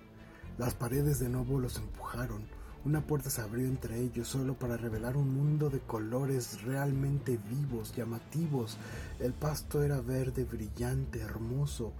Las 0.58 0.74
paredes 0.74 1.20
de 1.20 1.30
nuevo 1.30 1.60
los 1.60 1.78
empujaron, 1.78 2.46
una 2.84 3.08
puerta 3.08 3.30
se 3.30 3.40
abrió 3.40 3.68
entre 3.68 4.02
ellos 4.02 4.28
solo 4.28 4.60
para 4.60 4.76
revelar 4.76 5.16
un 5.16 5.34
mundo 5.34 5.70
de 5.70 5.80
colores 5.80 6.62
realmente 6.64 7.40
vivos, 7.50 7.96
llamativos. 7.96 8.78
El 9.22 9.32
pasto 9.32 9.82
era 9.82 10.02
verde, 10.02 10.44
brillante, 10.44 11.22
hermoso, 11.22 11.94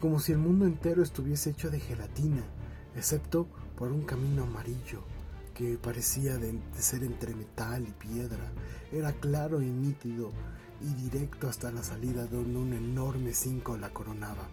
como 0.00 0.20
si 0.20 0.30
el 0.30 0.38
mundo 0.38 0.66
entero 0.66 1.02
estuviese 1.02 1.50
hecho 1.50 1.68
de 1.68 1.80
gelatina, 1.80 2.44
excepto 2.94 3.48
por 3.82 3.90
un 3.90 4.02
camino 4.02 4.44
amarillo 4.44 5.02
que 5.56 5.76
parecía 5.76 6.38
de, 6.38 6.56
ser 6.78 7.02
entre 7.02 7.34
metal 7.34 7.82
y 7.82 7.90
piedra. 7.90 8.52
Era 8.92 9.10
claro 9.10 9.60
y 9.60 9.66
nítido 9.66 10.30
y 10.80 10.94
directo 11.02 11.48
hasta 11.48 11.72
la 11.72 11.82
salida 11.82 12.26
donde 12.26 12.60
un 12.60 12.74
enorme 12.74 13.34
cinco 13.34 13.76
la 13.76 13.92
coronaba. 13.92 14.46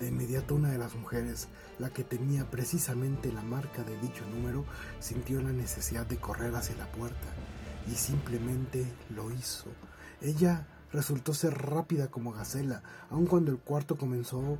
De 0.00 0.08
inmediato 0.08 0.54
una 0.54 0.70
de 0.70 0.76
las 0.76 0.96
mujeres, 0.96 1.48
la 1.78 1.88
que 1.88 2.04
tenía 2.04 2.50
precisamente 2.50 3.32
la 3.32 3.40
marca 3.40 3.82
de 3.84 3.98
dicho 4.00 4.22
número, 4.34 4.66
sintió 5.00 5.40
la 5.40 5.52
necesidad 5.52 6.04
de 6.04 6.18
correr 6.18 6.54
hacia 6.56 6.76
la 6.76 6.92
puerta 6.92 7.28
y 7.90 7.94
simplemente 7.94 8.84
lo 9.16 9.32
hizo. 9.32 9.70
Ella 10.20 10.66
resultó 10.92 11.32
ser 11.32 11.54
rápida 11.56 12.08
como 12.08 12.32
gacela, 12.32 12.82
aun 13.08 13.24
cuando 13.24 13.50
el 13.50 13.56
cuarto 13.56 13.96
comenzó 13.96 14.58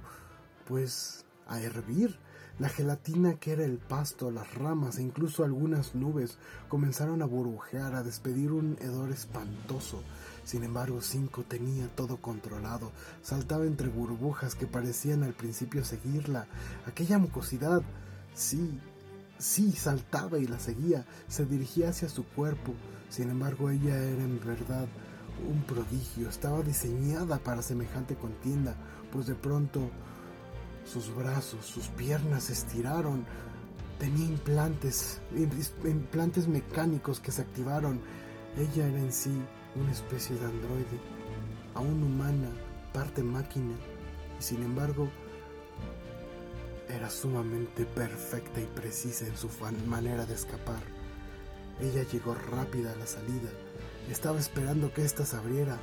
pues 0.67 1.27
a 1.47 1.61
hervir 1.61 2.19
la 2.59 2.68
gelatina 2.68 3.35
que 3.35 3.53
era 3.53 3.64
el 3.64 3.79
pasto, 3.79 4.31
las 4.31 4.55
ramas 4.55 4.99
e 4.99 5.03
incluso 5.03 5.44
algunas 5.44 5.94
nubes 5.94 6.38
comenzaron 6.68 7.23
a 7.23 7.27
burbujear, 7.27 7.94
a 7.94 8.03
despedir 8.03 8.53
un 8.53 8.77
hedor 8.81 9.11
espantoso. 9.11 10.03
Sin 10.44 10.64
embargo, 10.64 11.01
Cinco 11.01 11.44
tenía 11.47 11.88
todo 11.94 12.16
controlado. 12.16 12.92
Saltaba 13.23 13.66
entre 13.66 13.88
burbujas 13.88 14.55
que 14.55 14.66
parecían 14.66 15.23
al 15.23 15.35
principio 15.35 15.85
seguirla. 15.85 16.47
Aquella 16.87 17.18
mucosidad, 17.18 17.83
sí, 18.35 18.81
Sí, 19.38 19.71
saltaba 19.71 20.38
y 20.38 20.49
la 20.49 20.59
seguía, 20.59 21.07
se 21.29 21.47
dirigía 21.47 21.90
hacia 21.90 22.09
su 22.09 22.25
cuerpo. 22.25 22.75
Sin 23.09 23.31
embargo, 23.31 23.71
ella 23.71 23.97
era 23.97 24.25
en 24.25 24.40
verdad 24.44 24.88
un 25.49 25.62
prodigio, 25.62 26.29
estaba 26.29 26.62
diseñada 26.62 27.38
para 27.38 27.62
semejante 27.62 28.16
contienda, 28.16 28.75
pues 29.12 29.29
de 29.29 29.37
pronto 29.37 29.90
sus 30.88 31.14
brazos, 31.14 31.66
sus 31.66 31.88
piernas 31.88 32.44
se 32.44 32.55
estiraron, 32.55 33.27
tenía 33.98 34.27
implantes, 34.27 35.20
implantes 35.85 36.48
mecánicos 36.48 37.20
que 37.20 37.31
se 37.31 37.42
activaron. 37.42 38.01
Ella 38.57 38.87
era 38.87 38.98
en 38.98 39.12
sí 39.12 39.42
una 39.77 39.92
especie 39.92 40.37
de 40.37 40.46
androide, 40.46 40.98
aún 41.74 42.03
humana, 42.03 42.48
parte 42.92 43.22
máquina, 43.22 43.74
y 44.38 44.42
sin 44.42 44.62
embargo 44.62 45.11
era 46.88 47.11
sumamente 47.11 47.85
perfecta 47.85 48.61
y 48.61 48.64
precisa 48.64 49.27
en 49.27 49.37
su 49.37 49.51
manera 49.87 50.24
de 50.24 50.35
escapar. 50.35 50.83
Ella 51.81 52.03
llegó 52.11 52.35
rápida 52.35 52.92
a 52.92 52.96
la 52.96 53.07
salida, 53.07 53.51
estaba 54.11 54.38
esperando 54.38 54.92
que 54.92 55.05
ésta 55.05 55.27
se 55.27 55.37
abriera, 55.37 55.79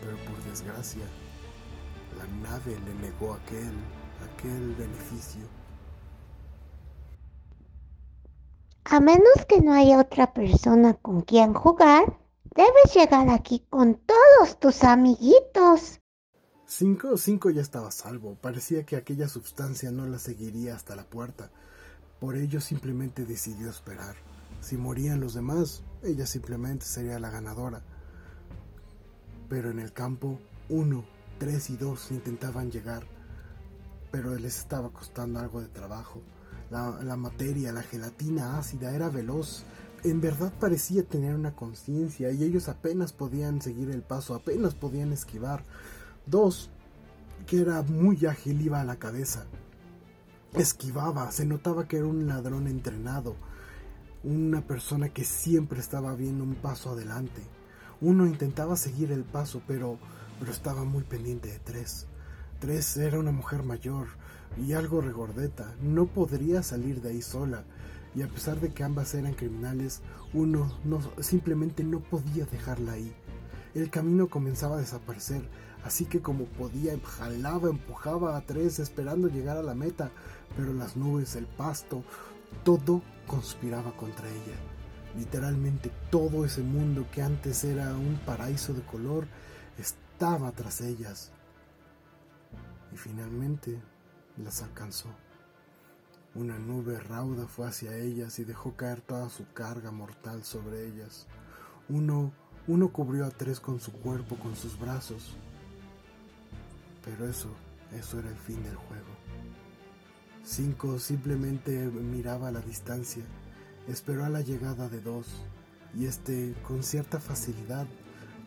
pero 0.00 0.16
por 0.24 0.42
desgracia, 0.50 1.04
la 2.20 2.50
nave 2.50 2.78
le 2.80 2.94
negó 2.94 3.34
aquel, 3.34 3.72
aquel 4.32 4.74
beneficio. 4.74 5.46
A 8.84 9.00
menos 9.00 9.46
que 9.48 9.60
no 9.60 9.72
haya 9.72 10.00
otra 10.00 10.32
persona 10.32 10.94
con 10.94 11.22
quien 11.22 11.54
jugar, 11.54 12.18
debes 12.54 12.94
llegar 12.94 13.30
aquí 13.30 13.64
con 13.70 13.94
todos 13.94 14.58
tus 14.58 14.84
amiguitos. 14.84 16.00
Cinco, 16.66 17.16
cinco 17.16 17.50
ya 17.50 17.62
estaba 17.62 17.90
salvo. 17.90 18.34
Parecía 18.34 18.84
que 18.84 18.96
aquella 18.96 19.28
sustancia 19.28 19.90
no 19.90 20.06
la 20.06 20.18
seguiría 20.18 20.74
hasta 20.74 20.96
la 20.96 21.04
puerta. 21.04 21.50
Por 22.20 22.36
ello 22.36 22.60
simplemente 22.60 23.24
decidió 23.24 23.70
esperar. 23.70 24.14
Si 24.60 24.76
morían 24.76 25.20
los 25.20 25.34
demás, 25.34 25.82
ella 26.02 26.26
simplemente 26.26 26.84
sería 26.84 27.18
la 27.18 27.30
ganadora. 27.30 27.82
Pero 29.48 29.70
en 29.70 29.78
el 29.78 29.92
campo, 29.92 30.38
uno, 30.68 31.04
tres 31.40 31.70
y 31.70 31.76
dos 31.78 32.10
intentaban 32.10 32.70
llegar, 32.70 33.02
pero 34.12 34.36
les 34.36 34.58
estaba 34.58 34.90
costando 34.90 35.40
algo 35.40 35.62
de 35.62 35.68
trabajo. 35.68 36.20
La, 36.70 37.16
materia, 37.16 37.72
la 37.72 37.82
gelatina 37.82 38.58
ácida 38.58 38.94
era 38.94 39.08
veloz. 39.08 39.64
En 40.04 40.20
verdad 40.20 40.52
parecía 40.60 41.02
tener 41.02 41.34
una 41.34 41.56
conciencia 41.56 42.30
y 42.30 42.44
ellos 42.44 42.68
apenas 42.68 43.14
podían 43.14 43.62
seguir 43.62 43.90
el 43.90 44.02
paso, 44.02 44.34
apenas 44.34 44.74
podían 44.74 45.12
esquivar. 45.12 45.64
Dos, 46.26 46.68
que 47.46 47.62
era 47.62 47.80
muy 47.82 48.26
ágil, 48.26 48.60
iba 48.60 48.82
a 48.82 48.84
la 48.84 48.96
cabeza. 48.96 49.46
Esquivaba, 50.52 51.32
se 51.32 51.46
notaba 51.46 51.88
que 51.88 51.96
era 51.96 52.06
un 52.06 52.26
ladrón 52.26 52.68
entrenado, 52.68 53.34
una 54.24 54.60
persona 54.60 55.08
que 55.08 55.24
siempre 55.24 55.80
estaba 55.80 56.14
viendo 56.14 56.44
un 56.44 56.56
paso 56.56 56.90
adelante. 56.90 57.42
Uno 58.02 58.26
intentaba 58.26 58.76
seguir 58.76 59.10
el 59.10 59.24
paso, 59.24 59.62
pero, 59.66 59.98
pero 60.40 60.50
estaba 60.50 60.84
muy 60.84 61.04
pendiente 61.04 61.48
de 61.48 61.58
tres. 61.58 62.06
Tres 62.58 62.96
era 62.96 63.18
una 63.18 63.30
mujer 63.30 63.62
mayor, 63.62 64.08
y 64.56 64.72
algo 64.72 65.00
regordeta, 65.00 65.72
no 65.82 66.06
podría 66.06 66.62
salir 66.62 67.00
de 67.00 67.10
ahí 67.10 67.22
sola, 67.22 67.62
y 68.14 68.22
a 68.22 68.28
pesar 68.28 68.58
de 68.58 68.70
que 68.70 68.82
ambas 68.82 69.14
eran 69.14 69.34
criminales, 69.34 70.00
uno 70.32 70.76
no, 70.84 71.00
simplemente 71.22 71.84
no 71.84 72.00
podía 72.00 72.46
dejarla 72.46 72.92
ahí. 72.92 73.14
El 73.74 73.90
camino 73.90 74.28
comenzaba 74.28 74.76
a 74.76 74.80
desaparecer, 74.80 75.42
así 75.84 76.06
que 76.06 76.20
como 76.20 76.46
podía 76.46 76.98
jalaba, 76.98 77.68
empujaba 77.68 78.36
a 78.36 78.40
tres 78.40 78.80
esperando 78.80 79.28
llegar 79.28 79.58
a 79.58 79.62
la 79.62 79.74
meta, 79.74 80.10
pero 80.56 80.72
las 80.72 80.96
nubes, 80.96 81.36
el 81.36 81.46
pasto, 81.46 82.02
todo 82.64 83.02
conspiraba 83.26 83.96
contra 83.96 84.28
ella. 84.28 84.58
Literalmente 85.16 85.90
todo 86.10 86.44
ese 86.44 86.62
mundo 86.62 87.06
que 87.12 87.22
antes 87.22 87.62
era 87.64 87.94
un 87.94 88.18
paraíso 88.24 88.74
de 88.74 88.82
color 88.82 89.26
estaba 89.78 90.09
tras 90.54 90.82
ellas. 90.82 91.32
Y 92.92 92.96
finalmente 92.96 93.80
las 94.36 94.62
alcanzó. 94.62 95.08
Una 96.34 96.58
nube 96.58 97.00
rauda 97.00 97.46
fue 97.46 97.66
hacia 97.66 97.96
ellas 97.96 98.38
y 98.38 98.44
dejó 98.44 98.76
caer 98.76 99.00
toda 99.00 99.30
su 99.30 99.50
carga 99.54 99.90
mortal 99.90 100.44
sobre 100.44 100.86
ellas. 100.86 101.26
Uno, 101.88 102.32
uno 102.66 102.92
cubrió 102.92 103.24
a 103.24 103.30
tres 103.30 103.60
con 103.60 103.80
su 103.80 103.92
cuerpo, 103.92 104.36
con 104.36 104.54
sus 104.56 104.78
brazos. 104.78 105.36
Pero 107.02 107.26
eso, 107.26 107.48
eso 107.96 108.18
era 108.18 108.28
el 108.28 108.36
fin 108.36 108.62
del 108.62 108.76
juego. 108.76 109.08
Cinco 110.44 110.98
simplemente 110.98 111.86
miraba 111.86 112.48
a 112.48 112.52
la 112.52 112.60
distancia, 112.60 113.24
esperó 113.88 114.26
a 114.26 114.28
la 114.28 114.42
llegada 114.42 114.90
de 114.90 115.00
dos, 115.00 115.26
y 115.94 116.04
este, 116.04 116.54
con 116.66 116.82
cierta 116.82 117.20
facilidad, 117.20 117.86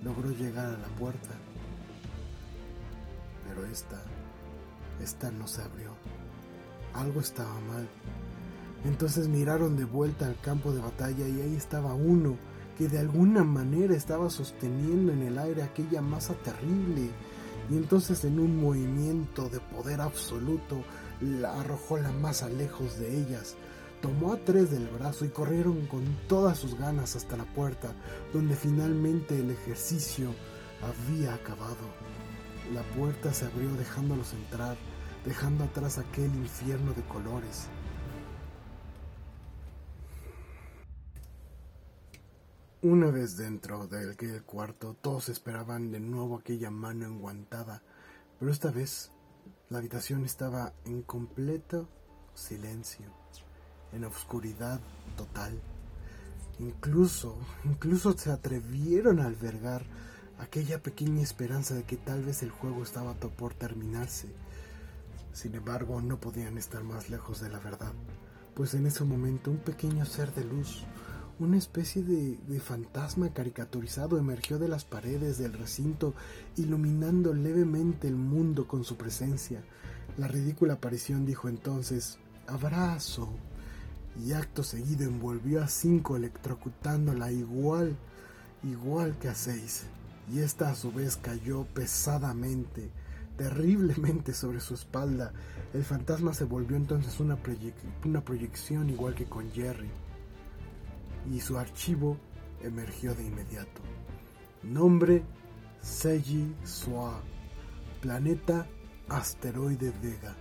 logró 0.03 0.29
llegar 0.29 0.67
a 0.67 0.77
la 0.77 0.87
puerta. 0.99 1.33
Pero 3.53 3.67
esta 3.67 4.01
esta 5.01 5.31
no 5.31 5.47
se 5.47 5.61
abrió. 5.61 5.91
Algo 6.93 7.19
estaba 7.19 7.59
mal. 7.61 7.87
Entonces 8.85 9.27
miraron 9.27 9.75
de 9.75 9.85
vuelta 9.85 10.25
al 10.25 10.39
campo 10.39 10.71
de 10.71 10.81
batalla 10.81 11.27
y 11.27 11.41
ahí 11.41 11.55
estaba 11.55 11.93
uno 11.93 12.37
que 12.77 12.87
de 12.87 12.99
alguna 12.99 13.43
manera 13.43 13.95
estaba 13.95 14.29
sosteniendo 14.29 15.11
en 15.11 15.23
el 15.23 15.37
aire 15.37 15.63
aquella 15.63 16.01
masa 16.01 16.33
terrible. 16.35 17.09
Y 17.69 17.77
entonces 17.77 18.23
en 18.25 18.39
un 18.39 18.59
movimiento 18.59 19.49
de 19.49 19.59
poder 19.59 20.01
absoluto 20.01 20.83
la 21.21 21.59
arrojó 21.59 21.97
la 21.97 22.11
masa 22.11 22.49
lejos 22.49 22.97
de 22.99 23.17
ellas. 23.17 23.55
Tomó 24.01 24.33
a 24.33 24.37
tres 24.37 24.71
del 24.71 24.87
brazo 24.87 25.25
y 25.25 25.29
corrieron 25.29 25.85
con 25.87 26.03
todas 26.27 26.57
sus 26.57 26.77
ganas 26.77 27.15
hasta 27.15 27.37
la 27.37 27.45
puerta, 27.45 27.93
donde 28.33 28.55
finalmente 28.55 29.39
el 29.39 29.51
ejercicio 29.51 30.29
había 30.81 31.33
acabado. 31.35 32.03
La 32.71 32.81
puerta 32.95 33.33
se 33.33 33.45
abrió 33.45 33.73
dejándolos 33.75 34.33
entrar, 34.33 34.77
dejando 35.25 35.65
atrás 35.65 35.97
aquel 35.97 36.33
infierno 36.33 36.93
de 36.93 37.03
colores. 37.03 37.67
Una 42.81 43.11
vez 43.11 43.37
dentro 43.37 43.87
de 43.87 44.11
aquel 44.11 44.43
cuarto, 44.43 44.95
todos 45.01 45.29
esperaban 45.29 45.91
de 45.91 45.99
nuevo 45.99 46.37
aquella 46.37 46.71
mano 46.71 47.05
enguantada, 47.05 47.81
pero 48.39 48.51
esta 48.51 48.71
vez 48.71 49.11
la 49.69 49.79
habitación 49.79 50.23
estaba 50.23 50.73
en 50.85 51.01
completo 51.01 51.89
silencio, 52.33 53.07
en 53.91 54.05
oscuridad 54.05 54.79
total. 55.17 55.59
Incluso, 56.59 57.37
incluso 57.65 58.17
se 58.17 58.31
atrevieron 58.31 59.19
a 59.19 59.27
albergar 59.27 59.85
aquella 60.43 60.83
pequeña 60.83 61.21
esperanza 61.21 61.73
de 61.73 61.83
que 61.83 61.97
tal 61.97 62.23
vez 62.23 62.43
el 62.43 62.51
juego 62.51 62.83
estaba 62.83 63.13
por 63.13 63.53
terminarse. 63.53 64.27
Sin 65.31 65.55
embargo, 65.55 66.01
no 66.01 66.19
podían 66.19 66.57
estar 66.57 66.83
más 66.83 67.09
lejos 67.09 67.41
de 67.41 67.49
la 67.49 67.59
verdad, 67.59 67.93
pues 68.53 68.73
en 68.75 68.85
ese 68.85 69.03
momento 69.03 69.49
un 69.49 69.57
pequeño 69.57 70.05
ser 70.05 70.33
de 70.33 70.43
luz, 70.43 70.83
una 71.39 71.57
especie 71.57 72.03
de, 72.03 72.37
de, 72.47 72.59
fantasma 72.59 73.33
caricaturizado 73.33 74.19
emergió 74.19 74.59
de 74.59 74.67
las 74.67 74.85
paredes 74.85 75.39
del 75.39 75.53
recinto, 75.53 76.13
iluminando 76.57 77.33
levemente 77.33 78.07
el 78.07 78.15
mundo 78.15 78.67
con 78.67 78.83
su 78.83 78.97
presencia. 78.97 79.63
La 80.17 80.27
ridícula 80.27 80.75
aparición 80.75 81.25
dijo 81.25 81.49
entonces, 81.49 82.19
abrazo, 82.45 83.29
y 84.23 84.33
acto 84.33 84.61
seguido 84.61 85.05
envolvió 85.05 85.63
a 85.63 85.67
cinco 85.67 86.15
electrocutándola 86.15 87.31
igual, 87.31 87.97
igual 88.61 89.17
que 89.17 89.29
a 89.29 89.33
seis 89.33 89.85
y 90.31 90.39
ésta 90.39 90.69
a 90.69 90.75
su 90.75 90.91
vez 90.91 91.17
cayó 91.17 91.65
pesadamente, 91.65 92.89
terriblemente 93.37 94.33
sobre 94.33 94.59
su 94.59 94.73
espalda. 94.73 95.33
El 95.73 95.83
fantasma 95.83 96.33
se 96.33 96.45
volvió 96.45 96.77
entonces 96.77 97.19
una, 97.19 97.37
proyección 98.23 98.89
igual 98.89 99.15
que 99.15 99.25
con 99.25 99.51
Jerry, 99.51 99.89
y 101.31 101.39
su 101.39 101.57
archivo 101.57 102.17
emergió 102.61 103.15
de 103.15 103.25
inmediato. 103.25 103.81
Nombre 104.63 105.23
Seiji 105.81 106.55
Soa, 106.63 107.19
planeta 108.01 108.67
asteroide 109.09 109.91
Vega. 110.01 110.35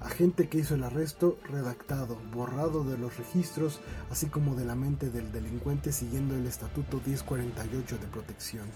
Agente 0.00 0.48
que 0.48 0.58
hizo 0.58 0.74
el 0.74 0.84
arresto, 0.84 1.38
redactado, 1.50 2.16
borrado 2.32 2.84
de 2.84 2.98
los 2.98 3.16
registros, 3.16 3.80
así 4.10 4.26
como 4.26 4.54
de 4.54 4.64
la 4.64 4.74
mente 4.74 5.10
del 5.10 5.30
delincuente 5.32 5.92
siguiendo 5.92 6.34
el 6.34 6.46
Estatuto 6.46 7.00
1048 7.04 7.98
de 7.98 8.06
protección. 8.08 8.66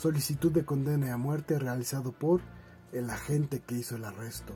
Solicitud 0.00 0.50
de 0.50 0.64
condena 0.64 1.12
a 1.12 1.18
muerte 1.18 1.58
realizado 1.58 2.12
por 2.12 2.40
el 2.90 3.10
agente 3.10 3.60
que 3.60 3.74
hizo 3.74 3.96
el 3.96 4.06
arresto. 4.06 4.54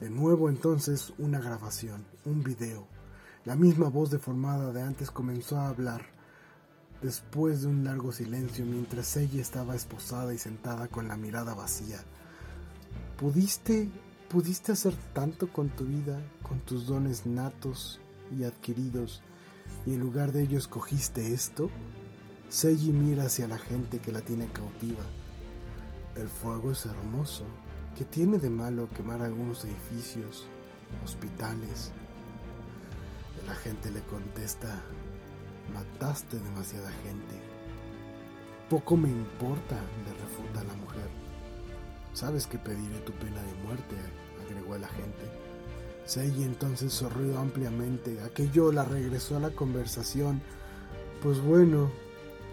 De 0.00 0.08
nuevo 0.08 0.48
entonces 0.48 1.12
una 1.18 1.40
grabación, 1.40 2.06
un 2.24 2.42
video. 2.42 2.86
La 3.44 3.54
misma 3.54 3.90
voz 3.90 4.10
deformada 4.10 4.72
de 4.72 4.80
antes 4.80 5.10
comenzó 5.10 5.58
a 5.58 5.68
hablar. 5.68 6.06
Después 7.02 7.60
de 7.60 7.66
un 7.66 7.84
largo 7.84 8.12
silencio 8.12 8.64
mientras 8.64 9.18
ella 9.18 9.42
estaba 9.42 9.76
esposada 9.76 10.32
y 10.32 10.38
sentada 10.38 10.88
con 10.88 11.06
la 11.06 11.18
mirada 11.18 11.52
vacía. 11.52 11.98
¿Pudiste 13.18 13.90
pudiste 14.30 14.72
hacer 14.72 14.94
tanto 15.12 15.52
con 15.52 15.68
tu 15.68 15.84
vida, 15.84 16.18
con 16.42 16.60
tus 16.60 16.86
dones 16.86 17.26
natos 17.26 18.00
y 18.34 18.44
adquiridos, 18.44 19.20
y 19.84 19.92
en 19.92 20.00
lugar 20.00 20.32
de 20.32 20.44
ello 20.44 20.56
escogiste 20.56 21.34
esto? 21.34 21.68
Seiji 22.48 22.92
mira 22.92 23.24
hacia 23.24 23.48
la 23.48 23.58
gente 23.58 23.98
que 23.98 24.12
la 24.12 24.20
tiene 24.20 24.46
cautiva. 24.46 25.02
El 26.14 26.28
fuego 26.28 26.70
es 26.70 26.86
hermoso. 26.86 27.44
¿Qué 27.98 28.04
tiene 28.04 28.38
de 28.38 28.50
malo 28.50 28.88
quemar 28.96 29.20
algunos 29.20 29.64
edificios, 29.64 30.46
hospitales? 31.04 31.90
La 33.46 33.54
gente 33.54 33.90
le 33.90 34.00
contesta, 34.02 34.80
mataste 35.74 36.38
demasiada 36.38 36.90
gente. 37.02 37.34
Poco 38.70 38.96
me 38.96 39.08
importa, 39.08 39.76
le 40.04 40.12
refuta 40.12 40.64
la 40.64 40.74
mujer. 40.74 41.08
Sabes 42.12 42.46
que 42.46 42.58
pediré 42.58 42.98
tu 43.00 43.12
pena 43.12 43.42
de 43.42 43.54
muerte, 43.66 43.96
agregó 44.44 44.76
el 44.76 44.84
agente. 44.84 45.24
Seiji 46.04 46.44
entonces 46.44 46.92
sonrió 46.92 47.40
ampliamente. 47.40 48.20
Aquello 48.22 48.70
la 48.70 48.84
regresó 48.84 49.36
a 49.36 49.40
la 49.40 49.50
conversación. 49.50 50.40
Pues 51.22 51.40
bueno, 51.40 51.90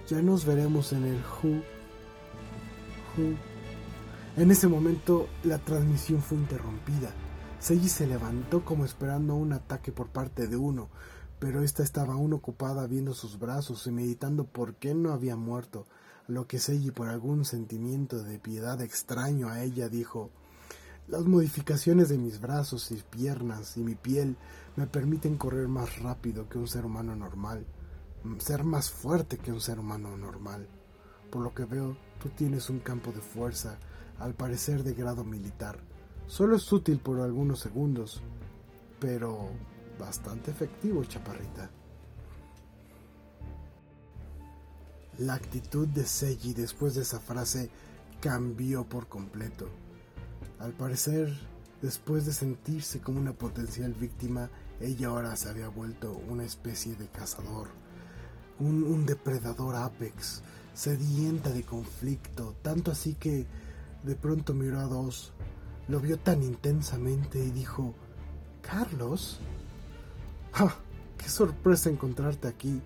ya 0.08 0.22
nos 0.22 0.46
veremos 0.46 0.94
en 0.94 1.06
el 1.06 1.18
Who. 1.18 1.62
Who. 3.18 3.36
En 4.36 4.52
ese 4.52 4.68
momento 4.68 5.28
la 5.44 5.60
transmisión 5.60 6.22
fue 6.22 6.38
interrumpida. 6.38 7.12
Seiji 7.60 7.88
se 7.88 8.08
levantó 8.08 8.66
como 8.66 8.84
esperando 8.84 9.36
un 9.36 9.54
ataque 9.54 9.92
por 9.92 10.08
parte 10.08 10.48
de 10.48 10.58
uno, 10.58 10.90
pero 11.40 11.62
ésta 11.62 11.84
estaba 11.84 12.14
aún 12.14 12.34
ocupada 12.34 12.88
viendo 12.88 13.14
sus 13.14 13.40
brazos 13.40 13.88
y 13.88 13.92
meditando 13.92 14.46
por 14.46 14.76
qué 14.76 14.94
no 14.94 15.14
había 15.14 15.36
muerto 15.36 15.86
lo 16.28 16.48
que 16.48 16.60
Seiji 16.60 16.92
por 16.92 17.10
algún 17.10 17.46
sentimiento 17.46 18.24
de 18.24 18.40
piedad 18.40 18.82
extraño 18.82 19.50
a 19.50 19.62
ella 19.62 19.90
dijo 19.90 20.30
Las 21.08 21.26
modificaciones 21.26 22.10
de 22.10 22.18
mis 22.18 22.40
brazos 22.40 22.92
y 22.92 22.96
piernas 22.96 23.78
y 23.78 23.82
mi 23.82 23.96
piel 23.96 24.38
me 24.76 24.88
permiten 24.88 25.38
correr 25.38 25.68
más 25.68 26.00
rápido 26.00 26.48
que 26.48 26.58
un 26.58 26.68
ser 26.68 26.86
humano 26.86 27.16
normal, 27.16 27.66
ser 28.40 28.64
más 28.64 28.90
fuerte 28.90 29.38
que 29.38 29.52
un 29.52 29.62
ser 29.62 29.80
humano 29.80 30.16
normal. 30.18 30.68
Por 31.30 31.44
lo 31.44 31.54
que 31.54 31.66
veo, 31.66 31.98
tú 32.22 32.30
tienes 32.30 32.70
un 32.70 32.80
campo 32.80 33.12
de 33.12 33.22
fuerza, 33.22 33.78
al 34.20 34.34
parecer 34.34 34.84
de 34.84 34.94
grado 34.94 35.24
militar. 35.24 35.80
Solo 36.28 36.56
es 36.56 36.72
útil 36.72 37.00
por 37.00 37.20
algunos 37.20 37.60
segundos, 37.60 38.22
pero 39.00 39.50
bastante 40.00 40.52
efectivo, 40.52 41.04
chaparrita. 41.04 41.70
La 45.20 45.36
actitud 45.36 45.88
de 45.88 46.06
Seiji 46.06 46.54
después 46.54 46.96
de 46.96 47.02
esa 47.02 47.20
frase 47.20 47.70
cambió 48.20 48.84
por 48.86 49.08
completo. 49.08 49.68
Al 50.60 50.72
parecer, 50.72 51.32
después 51.82 52.26
de 52.26 52.34
sentirse 52.34 53.00
como 53.02 53.20
una 53.20 53.34
potencial 53.34 53.94
víctima, 53.94 54.50
ella 54.80 55.10
ahora 55.10 55.36
se 55.36 55.50
había 55.50 55.68
vuelto 55.68 56.14
una 56.30 56.46
especie 56.46 56.96
de 56.96 57.08
cazador, 57.10 57.68
un, 58.60 59.06
depredador 59.06 59.76
apex, 59.76 60.42
sedienta 60.74 61.50
de 61.50 61.64
conflicto, 61.64 62.56
tanto 62.62 62.92
así 62.92 63.16
que 63.16 63.46
de 64.04 64.16
pronto 64.16 64.54
miró 64.54 64.80
a 64.80 64.86
dos, 64.86 65.34
lo 65.88 66.00
vio 66.00 66.18
tan 66.18 66.44
intensamente 66.44 67.40
y 67.44 67.52
dijo, 67.52 67.94
Carlos, 68.62 69.40
¡Ah! 70.54 70.76
¡Qué 71.18 71.30
sorpresa 71.30 71.90
encontrarte 71.90 72.48
aquí! 72.48 72.82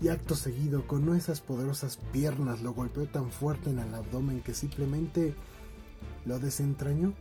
y 0.00 0.08
acto 0.08 0.34
seguido, 0.34 0.86
con 0.86 1.14
esas 1.16 1.40
poderosas 1.40 1.98
piernas, 2.12 2.60
lo 2.62 2.74
golpeó 2.74 3.06
tan 3.06 3.30
fuerte 3.30 3.70
en 3.70 3.78
el 3.78 3.94
abdomen 3.94 4.42
que 4.42 4.52
simplemente 4.52 5.34
lo 6.26 6.38
desentrañó. 6.38 7.14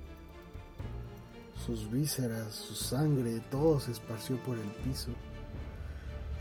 Sus 1.65 1.89
vísceras, 1.89 2.53
su 2.53 2.75
sangre, 2.75 3.39
todo 3.51 3.79
se 3.79 3.91
esparció 3.91 4.37
por 4.43 4.57
el 4.57 4.67
piso. 4.83 5.11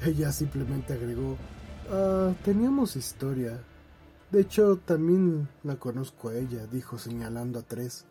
Ella 0.04 0.32
simplemente 0.32 0.92
agregó, 0.92 1.36
ah, 1.90 2.32
teníamos 2.44 2.96
historia. 2.96 3.60
De 4.30 4.40
hecho, 4.40 4.78
también 4.78 5.48
la 5.62 5.76
conozco 5.76 6.30
a 6.30 6.34
ella, 6.34 6.66
dijo 6.66 6.98
señalando 6.98 7.58
a 7.58 7.62
tres. 7.62 8.06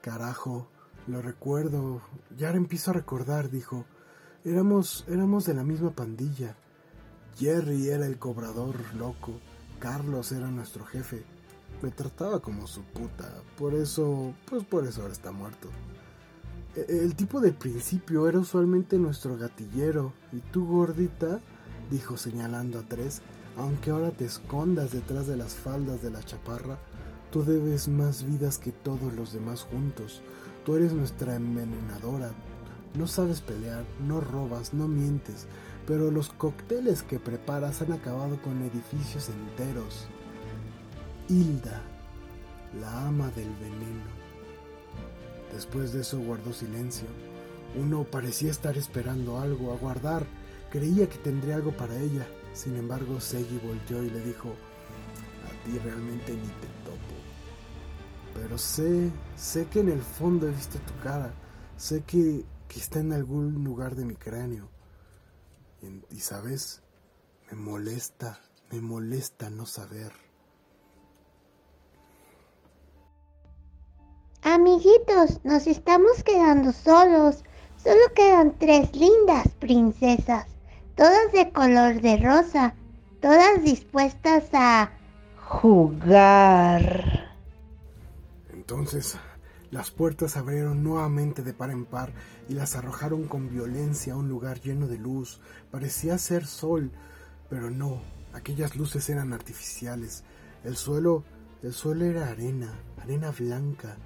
Carajo, 0.00 0.68
lo 1.08 1.20
recuerdo. 1.20 2.00
Ya 2.36 2.50
empiezo 2.50 2.92
a 2.92 2.94
recordar, 2.94 3.50
dijo. 3.50 3.84
Éramos, 4.44 5.04
éramos 5.08 5.44
de 5.44 5.54
la 5.54 5.64
misma 5.64 5.90
pandilla. 5.90 6.56
Jerry 7.36 7.88
era 7.88 8.06
el 8.06 8.18
cobrador 8.18 8.76
loco, 8.94 9.40
Carlos 9.78 10.32
era 10.32 10.48
nuestro 10.50 10.86
jefe. 10.86 11.22
Me 11.82 11.90
trataba 11.90 12.40
como 12.40 12.66
su 12.66 12.82
puta, 12.82 13.42
por 13.58 13.74
eso, 13.74 14.34
pues 14.48 14.64
por 14.64 14.86
eso 14.86 15.02
ahora 15.02 15.12
está 15.12 15.32
muerto. 15.32 15.68
E, 16.76 16.86
el 17.02 17.16
tipo 17.16 17.40
del 17.40 17.54
principio 17.54 18.28
era 18.28 18.38
usualmente 18.38 18.98
nuestro 18.98 19.36
gatillero, 19.36 20.12
y 20.32 20.40
tú 20.52 20.66
gordita, 20.66 21.40
dijo 21.90 22.16
señalando 22.16 22.80
a 22.80 22.82
tres, 22.82 23.22
aunque 23.56 23.90
ahora 23.90 24.10
te 24.10 24.26
escondas 24.26 24.92
detrás 24.92 25.26
de 25.26 25.36
las 25.36 25.54
faldas 25.54 26.02
de 26.02 26.10
la 26.10 26.22
chaparra, 26.22 26.78
tú 27.30 27.42
debes 27.42 27.88
más 27.88 28.24
vidas 28.24 28.58
que 28.58 28.72
todos 28.72 29.14
los 29.14 29.32
demás 29.32 29.62
juntos. 29.62 30.20
Tú 30.64 30.76
eres 30.76 30.92
nuestra 30.92 31.36
envenenadora. 31.36 32.32
No 32.94 33.06
sabes 33.06 33.40
pelear, 33.40 33.84
no 34.06 34.20
robas, 34.20 34.74
no 34.74 34.88
mientes, 34.88 35.46
pero 35.86 36.10
los 36.10 36.30
cócteles 36.30 37.02
que 37.02 37.18
preparas 37.18 37.82
han 37.82 37.92
acabado 37.92 38.40
con 38.42 38.62
edificios 38.62 39.28
enteros. 39.28 40.06
Hilda, 41.28 41.82
la 42.80 43.06
ama 43.06 43.30
del 43.30 43.50
veneno. 43.54 44.25
Después 45.52 45.92
de 45.92 46.00
eso 46.00 46.18
guardó 46.18 46.52
silencio. 46.52 47.06
Uno 47.74 48.04
parecía 48.04 48.50
estar 48.50 48.76
esperando 48.76 49.38
algo, 49.38 49.72
aguardar. 49.72 50.26
Creía 50.70 51.08
que 51.08 51.18
tendría 51.18 51.56
algo 51.56 51.72
para 51.72 51.98
ella. 51.98 52.26
Sin 52.52 52.76
embargo, 52.76 53.20
Seiji 53.20 53.58
volteó 53.58 54.02
y 54.02 54.10
le 54.10 54.20
dijo, 54.20 54.48
a 54.48 55.64
ti 55.64 55.78
realmente 55.78 56.32
ni 56.32 56.46
te 56.46 56.68
topo. 56.84 57.16
Pero 58.34 58.58
sé, 58.58 59.10
sé 59.36 59.66
que 59.66 59.80
en 59.80 59.90
el 59.90 60.00
fondo 60.00 60.48
he 60.48 60.50
visto 60.50 60.78
tu 60.80 60.98
cara. 61.02 61.32
Sé 61.76 62.02
que, 62.02 62.44
que 62.68 62.80
está 62.80 63.00
en 63.00 63.12
algún 63.12 63.62
lugar 63.64 63.94
de 63.94 64.04
mi 64.04 64.16
cráneo. 64.16 64.68
Y, 66.10 66.20
sabes, 66.20 66.82
me 67.50 67.56
molesta, 67.56 68.40
me 68.70 68.80
molesta 68.80 69.50
no 69.50 69.66
saber. 69.66 70.12
Amiguitos, 74.48 75.40
nos 75.42 75.66
estamos 75.66 76.22
quedando 76.22 76.70
solos. 76.70 77.42
Solo 77.82 78.00
quedan 78.14 78.56
tres 78.56 78.94
lindas 78.94 79.48
princesas, 79.58 80.46
todas 80.94 81.32
de 81.32 81.50
color 81.50 82.00
de 82.00 82.16
rosa, 82.18 82.72
todas 83.20 83.64
dispuestas 83.64 84.44
a 84.52 84.92
jugar. 85.48 87.28
Entonces, 88.52 89.16
las 89.72 89.90
puertas 89.90 90.30
se 90.30 90.38
abrieron 90.38 90.84
nuevamente 90.84 91.42
de 91.42 91.52
par 91.52 91.70
en 91.70 91.84
par 91.84 92.12
y 92.48 92.54
las 92.54 92.76
arrojaron 92.76 93.26
con 93.26 93.50
violencia 93.50 94.12
a 94.12 94.16
un 94.16 94.28
lugar 94.28 94.60
lleno 94.60 94.86
de 94.86 94.98
luz. 94.98 95.40
Parecía 95.72 96.18
ser 96.18 96.46
sol, 96.46 96.92
pero 97.50 97.68
no, 97.68 98.00
aquellas 98.32 98.76
luces 98.76 99.10
eran 99.10 99.32
artificiales. 99.32 100.22
El 100.62 100.76
suelo, 100.76 101.24
el 101.64 101.72
suelo 101.72 102.04
era 102.04 102.28
arena, 102.28 102.72
arena 103.02 103.32
blanca 103.36 103.96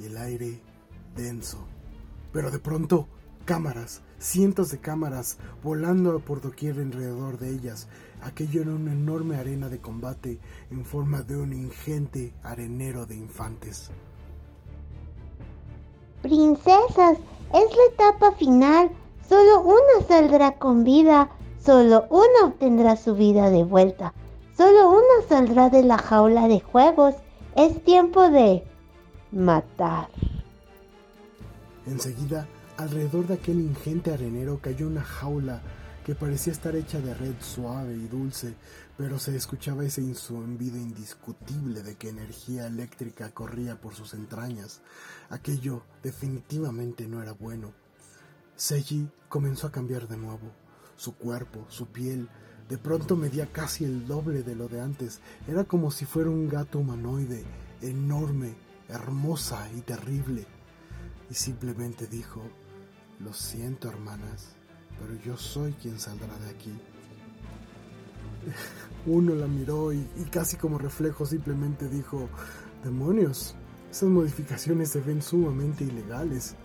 y 0.00 0.06
el 0.06 0.16
aire 0.16 0.60
denso. 1.14 1.58
Pero 2.32 2.50
de 2.50 2.58
pronto, 2.58 3.06
cámaras, 3.44 4.02
cientos 4.18 4.70
de 4.70 4.78
cámaras 4.78 5.38
volando 5.62 6.20
por 6.20 6.40
doquier 6.40 6.78
alrededor 6.78 7.38
de 7.38 7.50
ellas. 7.50 7.88
Aquello 8.22 8.62
era 8.62 8.72
una 8.72 8.92
enorme 8.92 9.36
arena 9.36 9.68
de 9.68 9.80
combate 9.80 10.38
en 10.70 10.84
forma 10.84 11.22
de 11.22 11.36
un 11.36 11.52
ingente 11.52 12.32
arenero 12.42 13.06
de 13.06 13.16
infantes. 13.16 13.90
Princesas, 16.22 17.18
es 17.52 17.76
la 17.76 17.84
etapa 17.92 18.32
final. 18.32 18.90
Solo 19.28 19.62
una 19.62 20.06
saldrá 20.06 20.52
con 20.58 20.84
vida. 20.84 21.30
Solo 21.64 22.06
una 22.10 22.48
obtendrá 22.48 22.96
su 22.96 23.14
vida 23.14 23.50
de 23.50 23.64
vuelta. 23.64 24.14
Solo 24.56 24.90
una 24.90 25.28
saldrá 25.28 25.70
de 25.70 25.82
la 25.82 25.98
jaula 25.98 26.46
de 26.46 26.60
juegos. 26.60 27.14
Es 27.56 27.82
tiempo 27.84 28.28
de 28.30 28.64
matar. 29.32 30.08
Enseguida, 31.86 32.46
alrededor 32.76 33.26
de 33.26 33.34
aquel 33.34 33.60
ingente 33.60 34.12
arenero 34.12 34.58
cayó 34.60 34.86
una 34.86 35.02
jaula 35.02 35.62
que 36.04 36.14
parecía 36.14 36.52
estar 36.52 36.74
hecha 36.76 37.00
de 37.00 37.14
red 37.14 37.34
suave 37.40 37.94
y 37.94 38.08
dulce, 38.08 38.54
pero 38.96 39.18
se 39.18 39.36
escuchaba 39.36 39.84
ese 39.84 40.14
zumbido 40.14 40.76
indiscutible 40.76 41.82
de 41.82 41.96
que 41.96 42.08
energía 42.08 42.66
eléctrica 42.66 43.30
corría 43.30 43.80
por 43.80 43.94
sus 43.94 44.14
entrañas. 44.14 44.80
Aquello 45.28 45.82
definitivamente 46.02 47.06
no 47.06 47.22
era 47.22 47.32
bueno. 47.32 47.72
Seiji 48.56 49.08
comenzó 49.28 49.66
a 49.66 49.72
cambiar 49.72 50.08
de 50.08 50.16
nuevo. 50.16 50.50
Su 50.96 51.14
cuerpo, 51.14 51.64
su 51.68 51.86
piel, 51.86 52.28
de 52.68 52.78
pronto 52.78 53.16
medía 53.16 53.46
casi 53.46 53.84
el 53.84 54.06
doble 54.06 54.42
de 54.42 54.54
lo 54.54 54.68
de 54.68 54.80
antes. 54.80 55.20
Era 55.48 55.64
como 55.64 55.90
si 55.90 56.04
fuera 56.04 56.30
un 56.30 56.48
gato 56.48 56.78
humanoide, 56.78 57.44
enorme, 57.80 58.54
hermosa 58.92 59.68
y 59.76 59.80
terrible. 59.80 60.46
y 61.30 61.34
simplemente 61.34 62.08
dijo, 62.08 62.42
lo 63.20 63.32
siento 63.32 63.88
hermanas, 63.88 64.56
pero 64.98 65.14
yo 65.22 65.36
soy 65.36 65.72
quien 65.74 65.98
saldrá 66.00 66.36
de 66.38 66.50
aquí. 66.50 66.72
Uno 69.06 69.34
la 69.34 69.46
miró 69.46 69.92
y, 69.92 70.04
casi 70.30 70.56
como 70.56 70.78
reflejo 70.78 71.24
simplemente 71.26 71.88
dijo, 71.88 72.28
demonios, 72.82 73.54
esas 73.90 74.08
modificaciones 74.08 74.90
se 74.90 75.00
ven 75.00 75.22
sumamente 75.22 75.84
ilegales. 75.84 76.56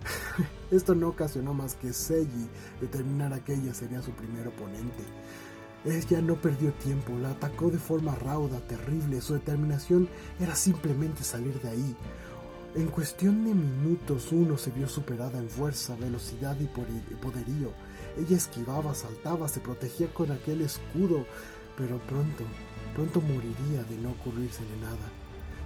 Esto 0.70 0.94
no 0.94 1.08
ocasionó 1.08 1.52
más 1.52 1.74
que 1.74 1.92
Seiji 1.92 2.48
determinar 2.80 3.38
que 3.42 3.54
ella 3.54 3.74
sería 3.74 4.02
su 4.02 4.12
primer 4.12 4.48
oponente. 4.48 5.02
Ella 5.84 6.20
no 6.20 6.34
perdió 6.34 6.72
tiempo, 6.74 7.12
la 7.18 7.30
atacó 7.30 7.70
de 7.70 7.78
forma 7.78 8.14
rauda, 8.14 8.60
terrible. 8.60 9.20
Su 9.20 9.34
determinación 9.34 10.08
era 10.38 10.54
simplemente 10.54 11.24
salir 11.24 11.60
de 11.60 11.70
ahí. 11.70 11.96
En 12.74 12.86
cuestión 12.88 13.44
de 13.44 13.54
minutos 13.54 14.30
uno 14.30 14.56
se 14.58 14.70
vio 14.70 14.86
superada 14.88 15.38
en 15.38 15.48
fuerza, 15.48 15.96
velocidad 15.96 16.56
y 16.60 16.66
poderío. 16.66 17.72
Ella 18.18 18.36
esquivaba, 18.36 18.94
saltaba, 18.94 19.48
se 19.48 19.60
protegía 19.60 20.12
con 20.12 20.30
aquel 20.30 20.60
escudo, 20.60 21.24
pero 21.76 21.98
pronto, 22.00 22.44
pronto 22.94 23.20
moriría 23.20 23.82
de 23.84 23.96
no 23.96 24.10
ocurrírsele 24.10 24.76
nada. 24.80 25.08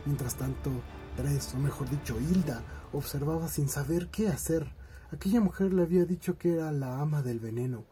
Mientras 0.07 0.37
tanto, 0.37 0.71
Tres, 1.17 1.55
o 1.55 1.59
mejor 1.59 1.89
dicho, 1.89 2.19
Hilda, 2.19 2.63
observaba 2.93 3.47
sin 3.47 3.69
saber 3.69 4.09
qué 4.09 4.29
hacer. 4.29 4.67
Aquella 5.13 5.41
mujer 5.41 5.73
le 5.73 5.83
había 5.83 6.05
dicho 6.05 6.39
que 6.39 6.55
era 6.55 6.73
la 6.73 7.01
ama 7.01 7.23
del 7.23 7.39
veneno, 7.39 7.85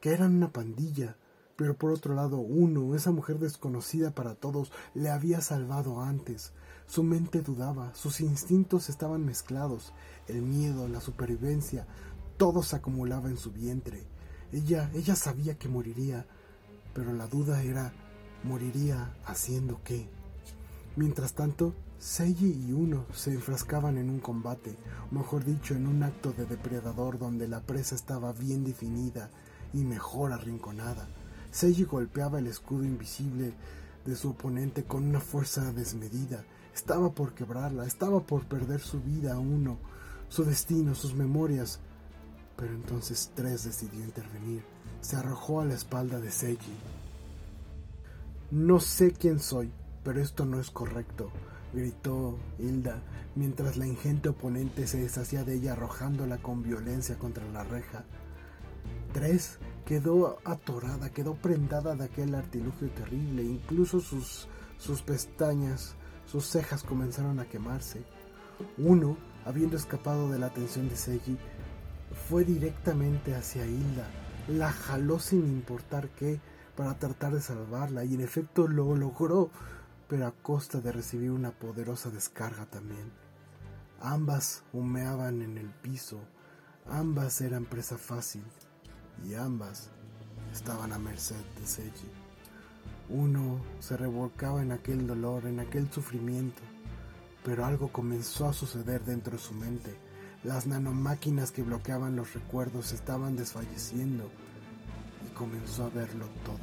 que 0.00 0.12
eran 0.12 0.36
una 0.36 0.52
pandilla, 0.52 1.16
pero 1.62 1.76
por 1.76 1.92
otro 1.92 2.16
lado, 2.16 2.38
uno, 2.38 2.96
esa 2.96 3.12
mujer 3.12 3.38
desconocida 3.38 4.10
para 4.10 4.34
todos, 4.34 4.72
le 4.94 5.10
había 5.10 5.40
salvado 5.40 6.00
antes. 6.00 6.50
Su 6.88 7.04
mente 7.04 7.40
dudaba, 7.40 7.94
sus 7.94 8.20
instintos 8.20 8.88
estaban 8.88 9.24
mezclados, 9.24 9.92
el 10.26 10.42
miedo, 10.42 10.88
la 10.88 11.00
supervivencia, 11.00 11.86
todo 12.36 12.64
se 12.64 12.74
acumulaba 12.74 13.28
en 13.28 13.36
su 13.36 13.52
vientre. 13.52 14.02
Ella, 14.50 14.90
ella 14.92 15.14
sabía 15.14 15.56
que 15.56 15.68
moriría, 15.68 16.26
pero 16.94 17.12
la 17.12 17.28
duda 17.28 17.62
era, 17.62 17.92
¿moriría 18.42 19.14
haciendo 19.24 19.80
qué? 19.84 20.08
Mientras 20.96 21.34
tanto, 21.34 21.74
Seiji 22.00 22.66
y 22.68 22.72
Uno 22.72 23.06
se 23.14 23.34
enfrascaban 23.34 23.98
en 23.98 24.10
un 24.10 24.18
combate, 24.18 24.74
mejor 25.12 25.44
dicho, 25.44 25.76
en 25.76 25.86
un 25.86 26.02
acto 26.02 26.32
de 26.32 26.44
depredador 26.44 27.20
donde 27.20 27.46
la 27.46 27.60
presa 27.60 27.94
estaba 27.94 28.32
bien 28.32 28.64
definida 28.64 29.30
y 29.72 29.84
mejor 29.84 30.32
arrinconada. 30.32 31.06
Seiji 31.52 31.84
golpeaba 31.84 32.38
el 32.38 32.46
escudo 32.46 32.82
invisible 32.82 33.52
de 34.06 34.16
su 34.16 34.30
oponente 34.30 34.84
con 34.84 35.04
una 35.04 35.20
fuerza 35.20 35.70
desmedida. 35.72 36.42
Estaba 36.74 37.10
por 37.12 37.34
quebrarla, 37.34 37.86
estaba 37.86 38.20
por 38.20 38.46
perder 38.46 38.80
su 38.80 39.00
vida 39.00 39.34
a 39.34 39.38
uno, 39.38 39.76
su 40.28 40.44
destino, 40.44 40.94
sus 40.94 41.14
memorias. 41.14 41.78
Pero 42.56 42.72
entonces 42.72 43.30
Tres 43.34 43.64
decidió 43.64 44.02
intervenir. 44.02 44.64
Se 45.02 45.16
arrojó 45.16 45.60
a 45.60 45.66
la 45.66 45.74
espalda 45.74 46.20
de 46.20 46.30
Seiji. 46.30 46.72
No 48.50 48.80
sé 48.80 49.12
quién 49.12 49.38
soy, 49.38 49.70
pero 50.04 50.22
esto 50.22 50.46
no 50.46 50.58
es 50.58 50.70
correcto, 50.70 51.30
gritó 51.74 52.38
Hilda, 52.58 53.02
mientras 53.34 53.76
la 53.76 53.86
ingente 53.86 54.30
oponente 54.30 54.86
se 54.86 54.98
deshacía 54.98 55.44
de 55.44 55.54
ella 55.54 55.72
arrojándola 55.72 56.38
con 56.38 56.62
violencia 56.62 57.18
contra 57.18 57.46
la 57.50 57.64
reja. 57.64 58.04
Tres 59.12 59.58
quedó 59.84 60.38
atorada, 60.44 61.10
quedó 61.10 61.34
prendada 61.34 61.94
de 61.94 62.04
aquel 62.04 62.34
artilugio 62.34 62.90
terrible, 62.90 63.42
incluso 63.42 64.00
sus, 64.00 64.48
sus 64.78 65.02
pestañas, 65.02 65.94
sus 66.26 66.46
cejas 66.46 66.82
comenzaron 66.82 67.40
a 67.40 67.46
quemarse. 67.46 68.04
Uno, 68.78 69.16
habiendo 69.44 69.76
escapado 69.76 70.30
de 70.30 70.38
la 70.38 70.46
atención 70.46 70.88
de 70.88 70.96
Seiji, 70.96 71.36
fue 72.28 72.44
directamente 72.44 73.34
hacia 73.34 73.66
Hilda, 73.66 74.06
la 74.48 74.70
jaló 74.70 75.18
sin 75.18 75.46
importar 75.46 76.08
qué 76.10 76.40
para 76.76 76.98
tratar 76.98 77.32
de 77.34 77.40
salvarla 77.40 78.04
y 78.04 78.14
en 78.14 78.20
efecto 78.20 78.68
lo 78.68 78.94
logró, 78.94 79.50
pero 80.08 80.26
a 80.26 80.32
costa 80.32 80.80
de 80.80 80.92
recibir 80.92 81.30
una 81.30 81.50
poderosa 81.50 82.10
descarga 82.10 82.66
también. 82.66 83.10
Ambas 84.00 84.64
humeaban 84.72 85.42
en 85.42 85.58
el 85.58 85.70
piso, 85.70 86.20
ambas 86.86 87.40
eran 87.40 87.66
presa 87.66 87.98
fácil 87.98 88.42
y 89.24 89.34
ambas 89.34 89.90
estaban 90.52 90.92
a 90.92 90.98
merced 90.98 91.36
de 91.60 91.66
Seiji. 91.66 92.08
Uno 93.08 93.60
se 93.80 93.96
revolcaba 93.96 94.62
en 94.62 94.72
aquel 94.72 95.06
dolor, 95.06 95.46
en 95.46 95.60
aquel 95.60 95.90
sufrimiento, 95.90 96.62
pero 97.44 97.64
algo 97.64 97.88
comenzó 97.88 98.48
a 98.48 98.52
suceder 98.52 99.04
dentro 99.04 99.32
de 99.32 99.42
su 99.42 99.54
mente. 99.54 99.96
Las 100.44 100.66
nanomáquinas 100.66 101.52
que 101.52 101.62
bloqueaban 101.62 102.16
los 102.16 102.34
recuerdos 102.34 102.92
estaban 102.92 103.36
desfalleciendo 103.36 104.30
y 105.26 105.34
comenzó 105.34 105.84
a 105.84 105.88
verlo 105.90 106.26
todo. 106.44 106.58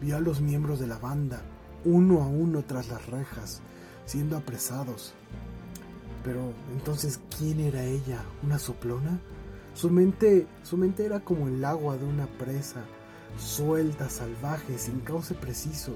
Vio 0.00 0.16
a 0.16 0.20
los 0.20 0.40
miembros 0.40 0.78
de 0.78 0.86
la 0.86 0.98
banda, 0.98 1.42
uno 1.84 2.22
a 2.22 2.26
uno 2.26 2.62
tras 2.62 2.88
las 2.88 3.06
rejas, 3.06 3.60
siendo 4.06 4.36
apresados. 4.36 5.12
Pero 6.24 6.52
entonces, 6.72 7.20
¿quién 7.36 7.60
era 7.60 7.84
ella? 7.84 8.22
¿Una 8.42 8.58
soplona? 8.58 9.20
Su 9.78 9.90
mente, 9.90 10.48
su 10.64 10.76
mente 10.76 11.04
era 11.04 11.20
como 11.20 11.46
el 11.46 11.64
agua 11.64 11.96
de 11.96 12.04
una 12.04 12.26
presa, 12.26 12.82
suelta, 13.38 14.08
salvaje, 14.08 14.76
sin 14.76 14.98
cauce 14.98 15.34
preciso. 15.34 15.94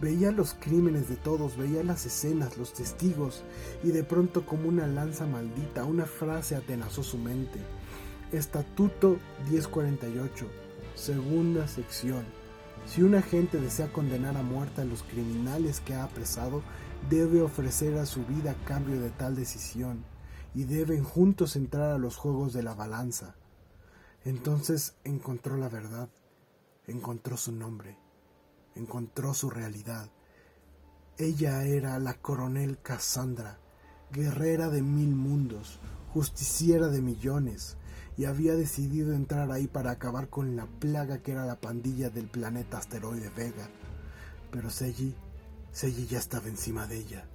Veía 0.00 0.30
los 0.30 0.54
crímenes 0.54 1.10
de 1.10 1.16
todos, 1.16 1.58
veía 1.58 1.84
las 1.84 2.06
escenas, 2.06 2.56
los 2.56 2.72
testigos, 2.72 3.42
y 3.84 3.88
de 3.88 4.02
pronto 4.02 4.46
como 4.46 4.66
una 4.66 4.86
lanza 4.86 5.26
maldita, 5.26 5.84
una 5.84 6.06
frase 6.06 6.56
atenazó 6.56 7.02
su 7.02 7.18
mente. 7.18 7.58
Estatuto 8.32 9.18
1048, 9.50 10.46
segunda 10.94 11.68
sección. 11.68 12.24
Si 12.86 13.02
un 13.02 13.14
agente 13.14 13.60
desea 13.60 13.92
condenar 13.92 14.38
a 14.38 14.42
muerte 14.42 14.80
a 14.80 14.86
los 14.86 15.02
criminales 15.02 15.80
que 15.80 15.92
ha 15.92 16.04
apresado, 16.04 16.62
debe 17.10 17.42
ofrecer 17.42 17.98
a 17.98 18.06
su 18.06 18.24
vida 18.24 18.52
a 18.52 18.64
cambio 18.64 18.98
de 18.98 19.10
tal 19.10 19.36
decisión 19.36 20.02
y 20.54 20.64
deben 20.64 21.04
juntos 21.04 21.56
entrar 21.56 21.92
a 21.92 21.98
los 21.98 22.16
juegos 22.16 22.52
de 22.52 22.62
la 22.62 22.74
balanza. 22.74 23.34
Entonces 24.24 24.94
encontró 25.04 25.56
la 25.56 25.68
verdad, 25.68 26.08
encontró 26.86 27.36
su 27.36 27.52
nombre, 27.52 27.96
encontró 28.74 29.34
su 29.34 29.50
realidad. 29.50 30.10
Ella 31.16 31.64
era 31.64 31.98
la 31.98 32.14
coronel 32.14 32.78
Cassandra, 32.80 33.58
guerrera 34.12 34.68
de 34.68 34.82
mil 34.82 35.14
mundos, 35.14 35.80
justiciera 36.12 36.88
de 36.88 37.02
millones, 37.02 37.76
y 38.16 38.24
había 38.24 38.54
decidido 38.54 39.12
entrar 39.14 39.50
ahí 39.52 39.68
para 39.68 39.92
acabar 39.92 40.28
con 40.28 40.56
la 40.56 40.66
plaga 40.66 41.18
que 41.22 41.32
era 41.32 41.46
la 41.46 41.60
pandilla 41.60 42.10
del 42.10 42.26
planeta 42.26 42.78
asteroide 42.78 43.30
Vega. 43.30 43.68
Pero 44.50 44.70
Seiji, 44.70 45.14
Seiji 45.70 46.06
ya 46.06 46.18
estaba 46.18 46.48
encima 46.48 46.86
de 46.86 46.98
ella. 46.98 47.28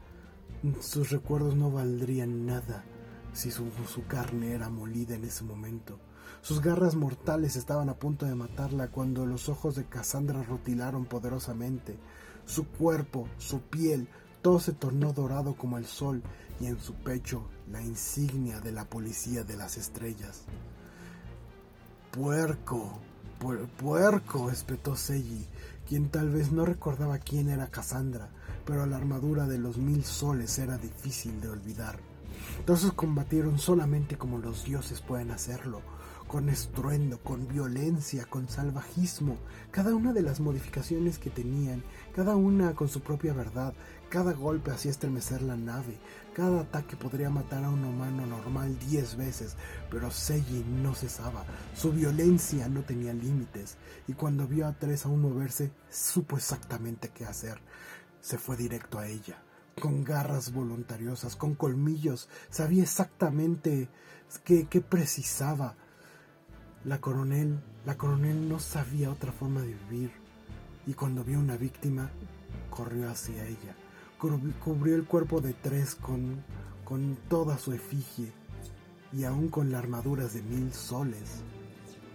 Sus 0.81 1.09
recuerdos 1.09 1.55
no 1.55 1.71
valdrían 1.71 2.45
nada 2.45 2.83
si 3.33 3.51
su, 3.51 3.65
carne 4.07 4.53
era 4.53 4.69
molida 4.69 5.15
en 5.15 5.25
ese 5.25 5.43
momento. 5.43 5.99
Sus 6.41 6.61
garras 6.61 6.95
mortales 6.95 7.55
estaban 7.55 7.89
a 7.89 7.95
punto 7.95 8.25
de 8.25 8.35
matarla 8.35 8.89
cuando 8.89 9.25
los 9.25 9.49
ojos 9.49 9.75
de 9.75 9.85
Cassandra 9.85 10.43
rutilaron 10.43 11.05
poderosamente. 11.05 11.97
Su 12.45 12.67
cuerpo, 12.67 13.27
su 13.37 13.61
piel, 13.61 14.07
todo 14.41 14.59
se 14.59 14.73
tornó 14.73 15.13
dorado 15.13 15.55
como 15.55 15.77
el 15.77 15.85
sol 15.85 16.21
y 16.59 16.67
en 16.67 16.79
su 16.79 16.93
pecho 16.95 17.47
la 17.71 17.81
insignia 17.81 18.59
de 18.59 18.71
la 18.71 18.85
policía 18.85 19.43
de 19.43 19.55
las 19.55 19.77
estrellas. 19.77 20.43
Puerco, 22.11 22.99
puerco, 23.77 24.51
espetó 24.51 24.95
Seiji, 24.95 25.47
quien 25.87 26.09
tal 26.09 26.29
vez 26.29 26.51
no 26.51 26.65
recordaba 26.65 27.17
quién 27.17 27.49
era 27.49 27.67
Cassandra, 27.67 28.29
pero 28.65 28.85
la 28.85 28.97
armadura 28.97 29.47
de 29.47 29.57
los 29.57 29.77
mil 29.77 30.03
soles 30.03 30.59
era 30.59 30.77
difícil 30.77 31.41
de 31.41 31.49
olvidar. 31.49 32.12
Entonces 32.59 32.91
combatieron 32.93 33.59
solamente 33.59 34.17
como 34.17 34.37
los 34.37 34.63
dioses 34.65 35.01
pueden 35.01 35.31
hacerlo, 35.31 35.81
con 36.27 36.49
estruendo, 36.49 37.19
con 37.19 37.47
violencia, 37.47 38.25
con 38.25 38.49
salvajismo, 38.49 39.37
cada 39.71 39.93
una 39.93 40.13
de 40.13 40.21
las 40.21 40.39
modificaciones 40.39 41.19
que 41.19 41.29
tenían, 41.29 41.83
cada 42.15 42.35
una 42.35 42.73
con 42.73 42.87
su 42.87 43.01
propia 43.01 43.33
verdad, 43.33 43.73
cada 44.09 44.33
golpe 44.33 44.71
hacía 44.71 44.91
estremecer 44.91 45.41
la 45.41 45.57
nave, 45.57 45.99
cada 46.33 46.61
ataque 46.61 46.95
podría 46.95 47.29
matar 47.29 47.63
a 47.63 47.69
un 47.69 47.83
humano 47.83 48.25
normal 48.25 48.77
diez 48.79 49.15
veces, 49.15 49.55
pero 49.91 50.09
Seiji 50.09 50.63
no 50.81 50.95
cesaba, 50.95 51.45
su 51.75 51.91
violencia 51.91 52.67
no 52.67 52.81
tenía 52.81 53.13
límites, 53.13 53.77
y 54.07 54.13
cuando 54.13 54.47
vio 54.47 54.67
a 54.67 54.73
tres 54.73 55.05
aún 55.05 55.21
moverse, 55.21 55.71
supo 55.89 56.37
exactamente 56.37 57.09
qué 57.09 57.25
hacer, 57.25 57.59
se 58.21 58.37
fue 58.37 58.57
directo 58.57 58.97
a 58.97 59.07
ella 59.07 59.37
con 59.79 60.03
garras 60.03 60.53
voluntariosas, 60.53 61.35
con 61.35 61.55
colmillos, 61.55 62.29
sabía 62.49 62.83
exactamente 62.83 63.89
qué, 64.43 64.65
precisaba. 64.81 65.75
La 66.83 66.99
coronel, 66.99 67.61
la 67.85 67.97
coronel 67.97 68.49
no 68.49 68.59
sabía 68.59 69.09
otra 69.09 69.31
forma 69.31 69.61
de 69.61 69.73
vivir 69.89 70.11
y 70.85 70.93
cuando 70.93 71.23
vio 71.23 71.39
una 71.39 71.57
víctima 71.57 72.11
corrió 72.69 73.09
hacia 73.09 73.45
ella. 73.45 73.75
Cubrió 74.63 74.95
el 74.95 75.05
cuerpo 75.05 75.41
de 75.41 75.53
tres 75.53 75.95
con, 75.95 76.43
con 76.85 77.17
toda 77.27 77.57
su 77.57 77.73
efigie 77.73 78.31
y 79.11 79.25
aún 79.25 79.49
con 79.49 79.71
las 79.71 79.83
armaduras 79.83 80.33
de 80.33 80.41
mil 80.41 80.73
soles, 80.73 81.41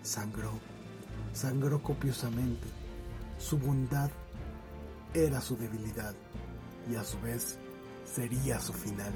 sangró, 0.02 0.52
sangró 1.32 1.82
copiosamente. 1.82 2.66
Su 3.38 3.58
bondad 3.58 4.10
era 5.14 5.40
su 5.40 5.56
debilidad 5.56 6.14
y 6.90 6.96
a 6.96 7.04
su 7.04 7.20
vez 7.20 7.58
sería 8.04 8.60
su 8.60 8.72
final. 8.72 9.12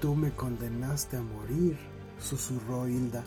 Tú 0.00 0.14
me 0.14 0.30
condenaste 0.32 1.16
a 1.16 1.22
morir, 1.22 1.76
susurró 2.20 2.88
Hilda, 2.88 3.24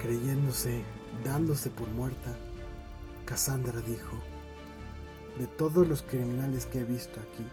creyéndose, 0.00 0.82
dándose 1.24 1.70
por 1.70 1.88
muerta. 1.88 2.36
Cassandra 3.24 3.80
dijo, 3.80 4.18
de 5.38 5.46
todos 5.46 5.86
los 5.86 6.02
criminales 6.02 6.66
que 6.66 6.80
he 6.80 6.84
visto 6.84 7.20
aquí, 7.20 7.44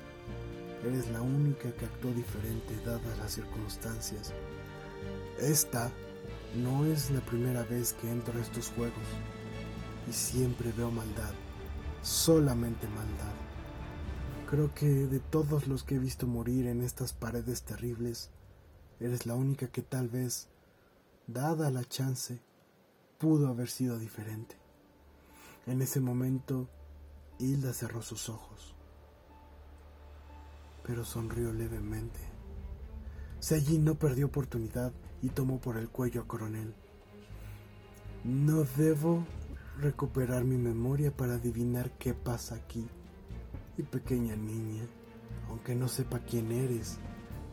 eres 0.87 1.09
la 1.09 1.21
única 1.21 1.71
que 1.71 1.85
actuó 1.85 2.11
diferente 2.11 2.75
dadas 2.85 3.17
las 3.19 3.31
circunstancias. 3.31 4.33
Esta 5.39 5.91
no 6.55 6.85
es 6.85 7.11
la 7.11 7.21
primera 7.21 7.63
vez 7.63 7.93
que 7.93 8.09
entro 8.09 8.37
a 8.37 8.41
estos 8.41 8.69
juegos 8.69 8.97
y 10.09 10.13
siempre 10.13 10.71
veo 10.75 10.91
maldad, 10.91 11.33
solamente 12.01 12.87
maldad. 12.87 13.33
Creo 14.49 14.73
que 14.73 14.85
de 14.85 15.19
todos 15.19 15.67
los 15.67 15.83
que 15.83 15.95
he 15.95 15.99
visto 15.99 16.27
morir 16.27 16.67
en 16.67 16.81
estas 16.81 17.13
paredes 17.13 17.63
terribles, 17.63 18.31
eres 18.99 19.25
la 19.25 19.35
única 19.35 19.67
que 19.67 19.81
tal 19.81 20.09
vez, 20.09 20.49
dada 21.27 21.71
la 21.71 21.85
chance, 21.85 22.41
pudo 23.17 23.47
haber 23.47 23.69
sido 23.69 23.97
diferente. 23.97 24.57
En 25.67 25.81
ese 25.81 25.99
momento, 25.99 26.67
Hilda 27.39 27.73
cerró 27.73 28.01
sus 28.01 28.29
ojos, 28.29 28.75
pero 30.83 31.05
sonrió 31.05 31.53
levemente. 31.53 32.19
Seiji 33.39 33.77
no 33.77 33.95
perdió 33.95 34.27
oportunidad 34.27 34.91
y 35.21 35.29
tomó 35.29 35.59
por 35.59 35.77
el 35.77 35.89
cuello 35.89 36.21
a 36.21 36.27
Coronel. 36.27 36.73
No 38.23 38.63
debo 38.75 39.25
recuperar 39.79 40.43
mi 40.43 40.57
memoria 40.57 41.15
para 41.15 41.35
adivinar 41.35 41.91
qué 41.97 42.13
pasa 42.13 42.55
aquí. 42.55 42.87
Y 43.77 43.83
pequeña 43.83 44.35
niña, 44.35 44.83
aunque 45.49 45.75
no 45.75 45.87
sepa 45.87 46.19
quién 46.19 46.51
eres, 46.51 46.97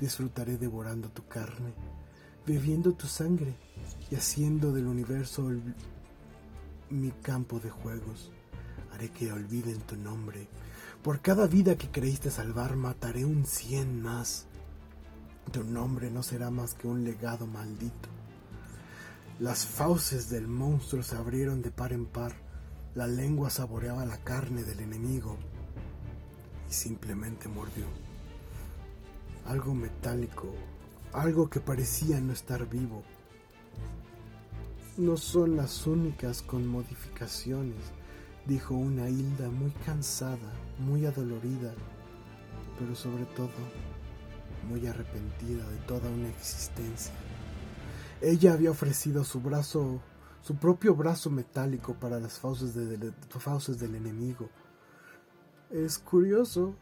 disfrutaré 0.00 0.56
devorando 0.56 1.08
tu 1.10 1.26
carne, 1.26 1.72
bebiendo 2.46 2.92
tu 2.92 3.06
sangre 3.06 3.54
y 4.10 4.16
haciendo 4.16 4.72
del 4.72 4.86
universo 4.86 5.50
mi 6.90 7.10
campo 7.10 7.60
de 7.60 7.70
juegos. 7.70 8.30
Haré 8.92 9.10
que 9.10 9.32
olviden 9.32 9.78
tu 9.80 9.96
nombre. 9.96 10.48
Por 11.02 11.20
cada 11.20 11.46
vida 11.46 11.76
que 11.76 11.90
creíste 11.90 12.30
salvar, 12.30 12.76
mataré 12.76 13.24
un 13.24 13.44
cien 13.44 14.02
más. 14.02 14.46
Tu 15.52 15.62
nombre 15.62 16.10
no 16.10 16.22
será 16.22 16.50
más 16.50 16.74
que 16.74 16.88
un 16.88 17.04
legado 17.04 17.46
maldito. 17.46 18.08
Las 19.40 19.66
fauces 19.66 20.28
del 20.30 20.48
monstruo 20.48 21.04
se 21.04 21.14
abrieron 21.14 21.62
de 21.62 21.70
par 21.70 21.92
en 21.92 22.06
par, 22.06 22.32
la 22.96 23.06
lengua 23.06 23.50
saboreaba 23.50 24.04
la 24.04 24.16
carne 24.16 24.64
del 24.64 24.80
enemigo 24.80 25.36
y 26.68 26.72
simplemente 26.72 27.46
mordió. 27.46 27.84
Algo 29.46 29.74
metálico, 29.74 30.52
algo 31.12 31.48
que 31.48 31.60
parecía 31.60 32.20
no 32.20 32.32
estar 32.32 32.68
vivo. 32.68 33.04
No 34.96 35.16
son 35.16 35.56
las 35.56 35.86
únicas 35.86 36.42
con 36.42 36.66
modificaciones, 36.66 37.92
dijo 38.44 38.74
una 38.74 39.08
Hilda 39.08 39.50
muy 39.50 39.70
cansada, 39.86 40.52
muy 40.80 41.06
adolorida, 41.06 41.72
pero 42.76 42.96
sobre 42.96 43.24
todo 43.36 43.50
muy 44.68 44.84
arrepentida 44.88 45.64
de 45.70 45.76
toda 45.86 46.10
una 46.10 46.28
existencia. 46.28 47.12
Ella 48.20 48.52
había 48.52 48.70
ofrecido 48.70 49.22
su 49.22 49.40
brazo, 49.40 50.00
su 50.42 50.56
propio 50.56 50.94
brazo 50.94 51.30
metálico 51.30 51.94
para 51.94 52.18
las 52.18 52.38
fauces, 52.38 52.74
fauces 53.28 53.78
del 53.78 53.94
enemigo. 53.94 54.48
Es 55.70 55.98
curioso, 55.98 56.74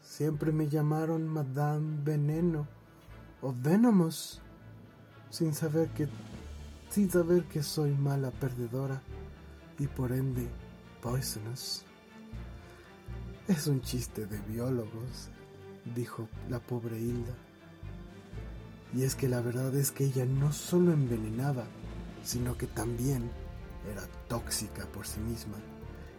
siempre 0.00 0.50
me 0.50 0.68
llamaron 0.68 1.28
Madame 1.28 2.02
Veneno 2.02 2.66
o 3.40 3.52
Venomous, 3.52 4.40
sin 5.30 5.54
saber 5.54 5.88
que, 5.90 6.08
sin 6.90 7.10
saber 7.10 7.44
que 7.44 7.62
soy 7.62 7.92
mala 7.92 8.30
perdedora 8.32 9.00
y 9.78 9.86
por 9.86 10.12
ende 10.12 10.48
poisonous. 11.00 11.84
Es 13.46 13.66
un 13.66 13.80
chiste 13.82 14.26
de 14.26 14.40
biólogos, 14.40 15.28
dijo 15.94 16.28
la 16.48 16.58
pobre 16.58 16.98
Hilda. 16.98 17.34
Y 18.94 19.02
es 19.02 19.14
que 19.16 19.28
la 19.28 19.40
verdad 19.40 19.74
es 19.74 19.90
que 19.90 20.04
ella 20.04 20.24
no 20.24 20.52
solo 20.52 20.92
envenenaba, 20.92 21.64
sino 22.22 22.56
que 22.56 22.66
también 22.66 23.30
era 23.90 24.06
tóxica 24.28 24.86
por 24.86 25.06
sí 25.06 25.20
misma. 25.20 25.56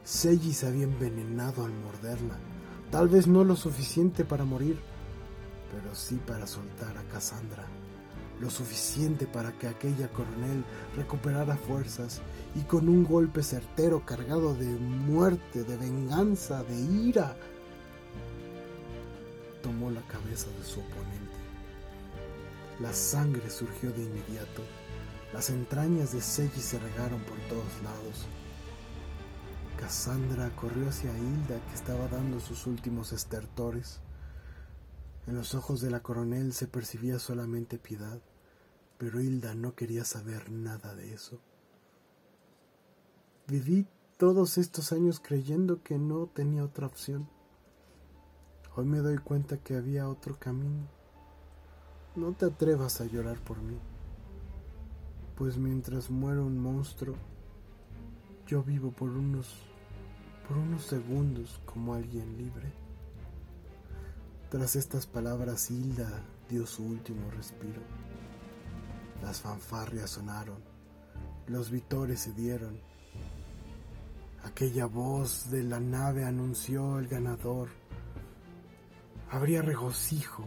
Seiji 0.04 0.54
se 0.54 0.68
había 0.68 0.84
envenenado 0.84 1.66
al 1.66 1.72
morderla, 1.72 2.38
tal 2.92 3.08
vez 3.08 3.28
no 3.28 3.44
lo 3.44 3.56
suficiente 3.56 4.24
para 4.26 4.46
morir, 4.46 4.78
pero 5.72 5.96
sí 5.96 6.20
para 6.28 6.46
soltar 6.46 6.96
a 6.98 7.04
Cassandra, 7.04 7.66
lo 8.40 8.50
suficiente 8.50 9.26
para 9.26 9.52
que 9.58 9.68
aquella 9.68 10.10
coronel 10.10 10.64
recuperara 10.96 11.56
fuerzas 11.56 12.22
y 12.56 12.62
con 12.62 12.88
un 12.88 13.04
golpe 13.04 13.42
certero 13.42 14.06
cargado 14.06 14.54
de 14.54 14.68
muerte, 14.68 15.64
de 15.64 15.78
venganza, 15.78 16.64
de 16.64 16.80
ira, 16.80 17.36
tomó 19.64 19.90
la 19.90 20.02
cabeza 20.02 20.48
de 20.60 20.64
su 20.64 20.82
oponente. 20.82 21.25
La 22.80 22.94
sangre 22.94 23.50
surgió 23.50 23.92
de 23.92 24.04
inmediato. 24.04 24.62
Las 25.32 25.50
entrañas 25.50 26.12
de 26.12 26.22
Seiji 26.22 26.60
se 26.60 26.78
regaron 26.78 27.22
por 27.22 27.38
todos 27.48 27.82
lados. 27.84 28.28
Cassandra 29.78 30.50
corrió 30.56 30.90
hacia 30.90 31.18
Hilda, 31.18 31.60
que 31.68 31.76
estaba 31.76 32.08
dando 32.08 32.40
sus 32.40 32.68
últimos 32.68 33.14
estertores. 33.14 34.02
En 35.28 35.36
los 35.36 35.56
ojos 35.56 35.82
de 35.82 35.90
la 35.90 36.02
coronel 36.02 36.54
se 36.54 36.68
percibía 36.68 37.18
solamente 37.20 37.78
piedad, 37.78 38.20
pero 38.98 39.22
Hilda 39.22 39.56
no 39.56 39.74
quería 39.74 40.04
saber 40.06 40.52
nada 40.52 40.96
de 40.96 41.14
eso. 41.14 41.40
Viví 43.48 43.88
todos 44.18 44.58
estos 44.58 44.92
años 44.92 45.20
creyendo 45.20 45.82
que 45.82 45.98
no 45.98 46.28
tenía 46.28 46.64
otra 46.64 46.88
opción. 46.88 47.30
Hoy 48.76 48.86
me 48.86 49.00
doy 49.00 49.18
cuenta 49.18 49.58
que 49.58 49.76
había 49.76 50.10
otro 50.10 50.38
camino. 50.38 50.95
No 52.16 52.32
te 52.32 52.46
atrevas 52.46 53.02
a 53.02 53.06
llorar 53.06 53.38
por 53.40 53.58
mí, 53.62 53.78
pues 55.36 55.58
mientras 55.58 56.10
muera 56.10 56.42
un 56.42 56.58
monstruo, 56.58 57.14
yo 58.48 58.64
vivo 58.64 58.92
por 58.92 59.10
unos 59.10 59.54
por 60.48 60.58
unos 60.58 60.86
segundos 60.86 61.60
como 61.66 61.94
alguien 61.94 62.38
libre. 62.38 62.72
Tras 64.50 64.78
estas 64.78 65.06
palabras, 65.06 65.70
Hilda 65.70 66.24
dio 66.48 66.66
su 66.66 66.86
último 66.86 67.30
respiro. 67.32 67.82
Las 69.22 69.42
fanfarrias 69.42 70.12
sonaron, 70.12 70.60
los 71.48 71.70
vitores 71.70 72.22
se 72.22 72.32
dieron. 72.32 72.80
Aquella 74.46 74.86
voz 74.86 75.52
de 75.52 75.64
la 75.64 75.82
nave 75.82 76.24
anunció 76.24 76.98
el 76.98 77.10
ganador. 77.10 77.68
Habría 79.32 79.62
regocijo 79.62 80.46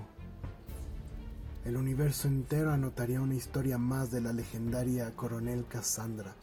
el 1.69 1.77
universo 1.77 2.29
entero 2.29 2.73
anotaría 2.73 3.21
una 3.21 3.35
historia 3.35 3.77
más 3.77 4.11
de 4.11 4.23
la 4.23 4.33
legendaria 4.33 5.14
coronel 5.14 5.66
Cassandra, 5.69 6.35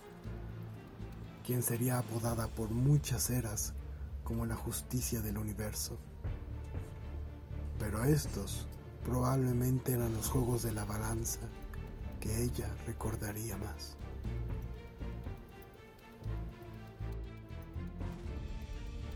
quien 1.44 1.64
sería 1.64 1.98
apodada 1.98 2.48
por 2.48 2.70
muchas 2.70 3.32
eras 3.32 3.74
como 4.24 4.46
la 4.46 4.54
justicia 4.54 5.22
del 5.22 5.40
universo. 5.40 5.98
Pero 7.80 8.04
estos 8.04 8.68
probablemente 9.04 9.94
eran 9.94 10.14
los 10.14 10.30
juegos 10.30 10.62
de 10.62 10.74
la 10.74 10.86
balanza 10.86 11.40
que 12.20 12.44
ella 12.44 12.70
recordaría 12.86 13.58
más. 13.58 13.98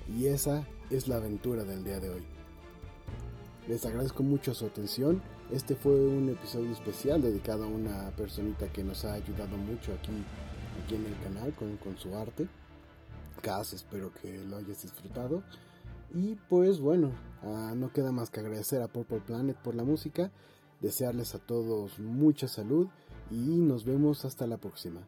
Y 0.08 0.26
esa 0.26 0.66
es 0.90 1.08
la 1.08 1.18
aventura 1.18 1.64
del 1.66 1.84
día 1.84 2.00
de 2.00 2.10
hoy. 2.10 2.39
Les 3.70 3.86
agradezco 3.86 4.24
mucho 4.24 4.54
su 4.54 4.66
atención 4.66 5.22
este 5.52 5.74
fue 5.74 5.94
un 5.94 6.30
episodio 6.30 6.72
especial 6.72 7.24
dedicado 7.24 7.64
a 7.64 7.68
una 7.68 8.12
personita 8.12 8.72
que 8.72 8.84
nos 8.84 9.04
ha 9.04 9.14
ayudado 9.14 9.58
mucho 9.58 9.92
aquí, 9.94 10.12
aquí 10.84 10.94
en 10.94 11.08
el 11.08 11.20
canal 11.24 11.54
con, 11.54 11.76
con 11.78 11.98
su 11.98 12.16
arte. 12.16 12.48
Cas, 13.42 13.74
espero 13.74 14.12
que 14.22 14.38
lo 14.46 14.58
hayas 14.58 14.84
disfrutado. 14.84 15.42
Y 16.14 16.36
pues 16.48 16.80
bueno, 16.80 17.12
ah, 17.42 17.74
no 17.76 17.92
queda 17.92 18.12
más 18.12 18.30
que 18.30 18.42
agradecer 18.42 18.84
a 18.84 18.90
Purple 18.90 19.22
Planet 19.22 19.58
por 19.58 19.74
la 19.74 19.84
música, 19.84 20.30
desearles 20.82 21.34
a 21.34 21.40
todos 21.40 21.98
mucha 21.98 22.48
salud 22.48 22.88
y 23.32 23.58
nos 23.58 23.84
vemos 23.84 24.24
hasta 24.24 24.46
la 24.46 24.58
próxima. 24.58 25.02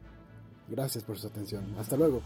Gracias 0.69 1.03
por 1.03 1.19
su 1.19 1.27
atención. 1.27 1.75
Hasta 1.77 1.97
luego. 1.97 2.23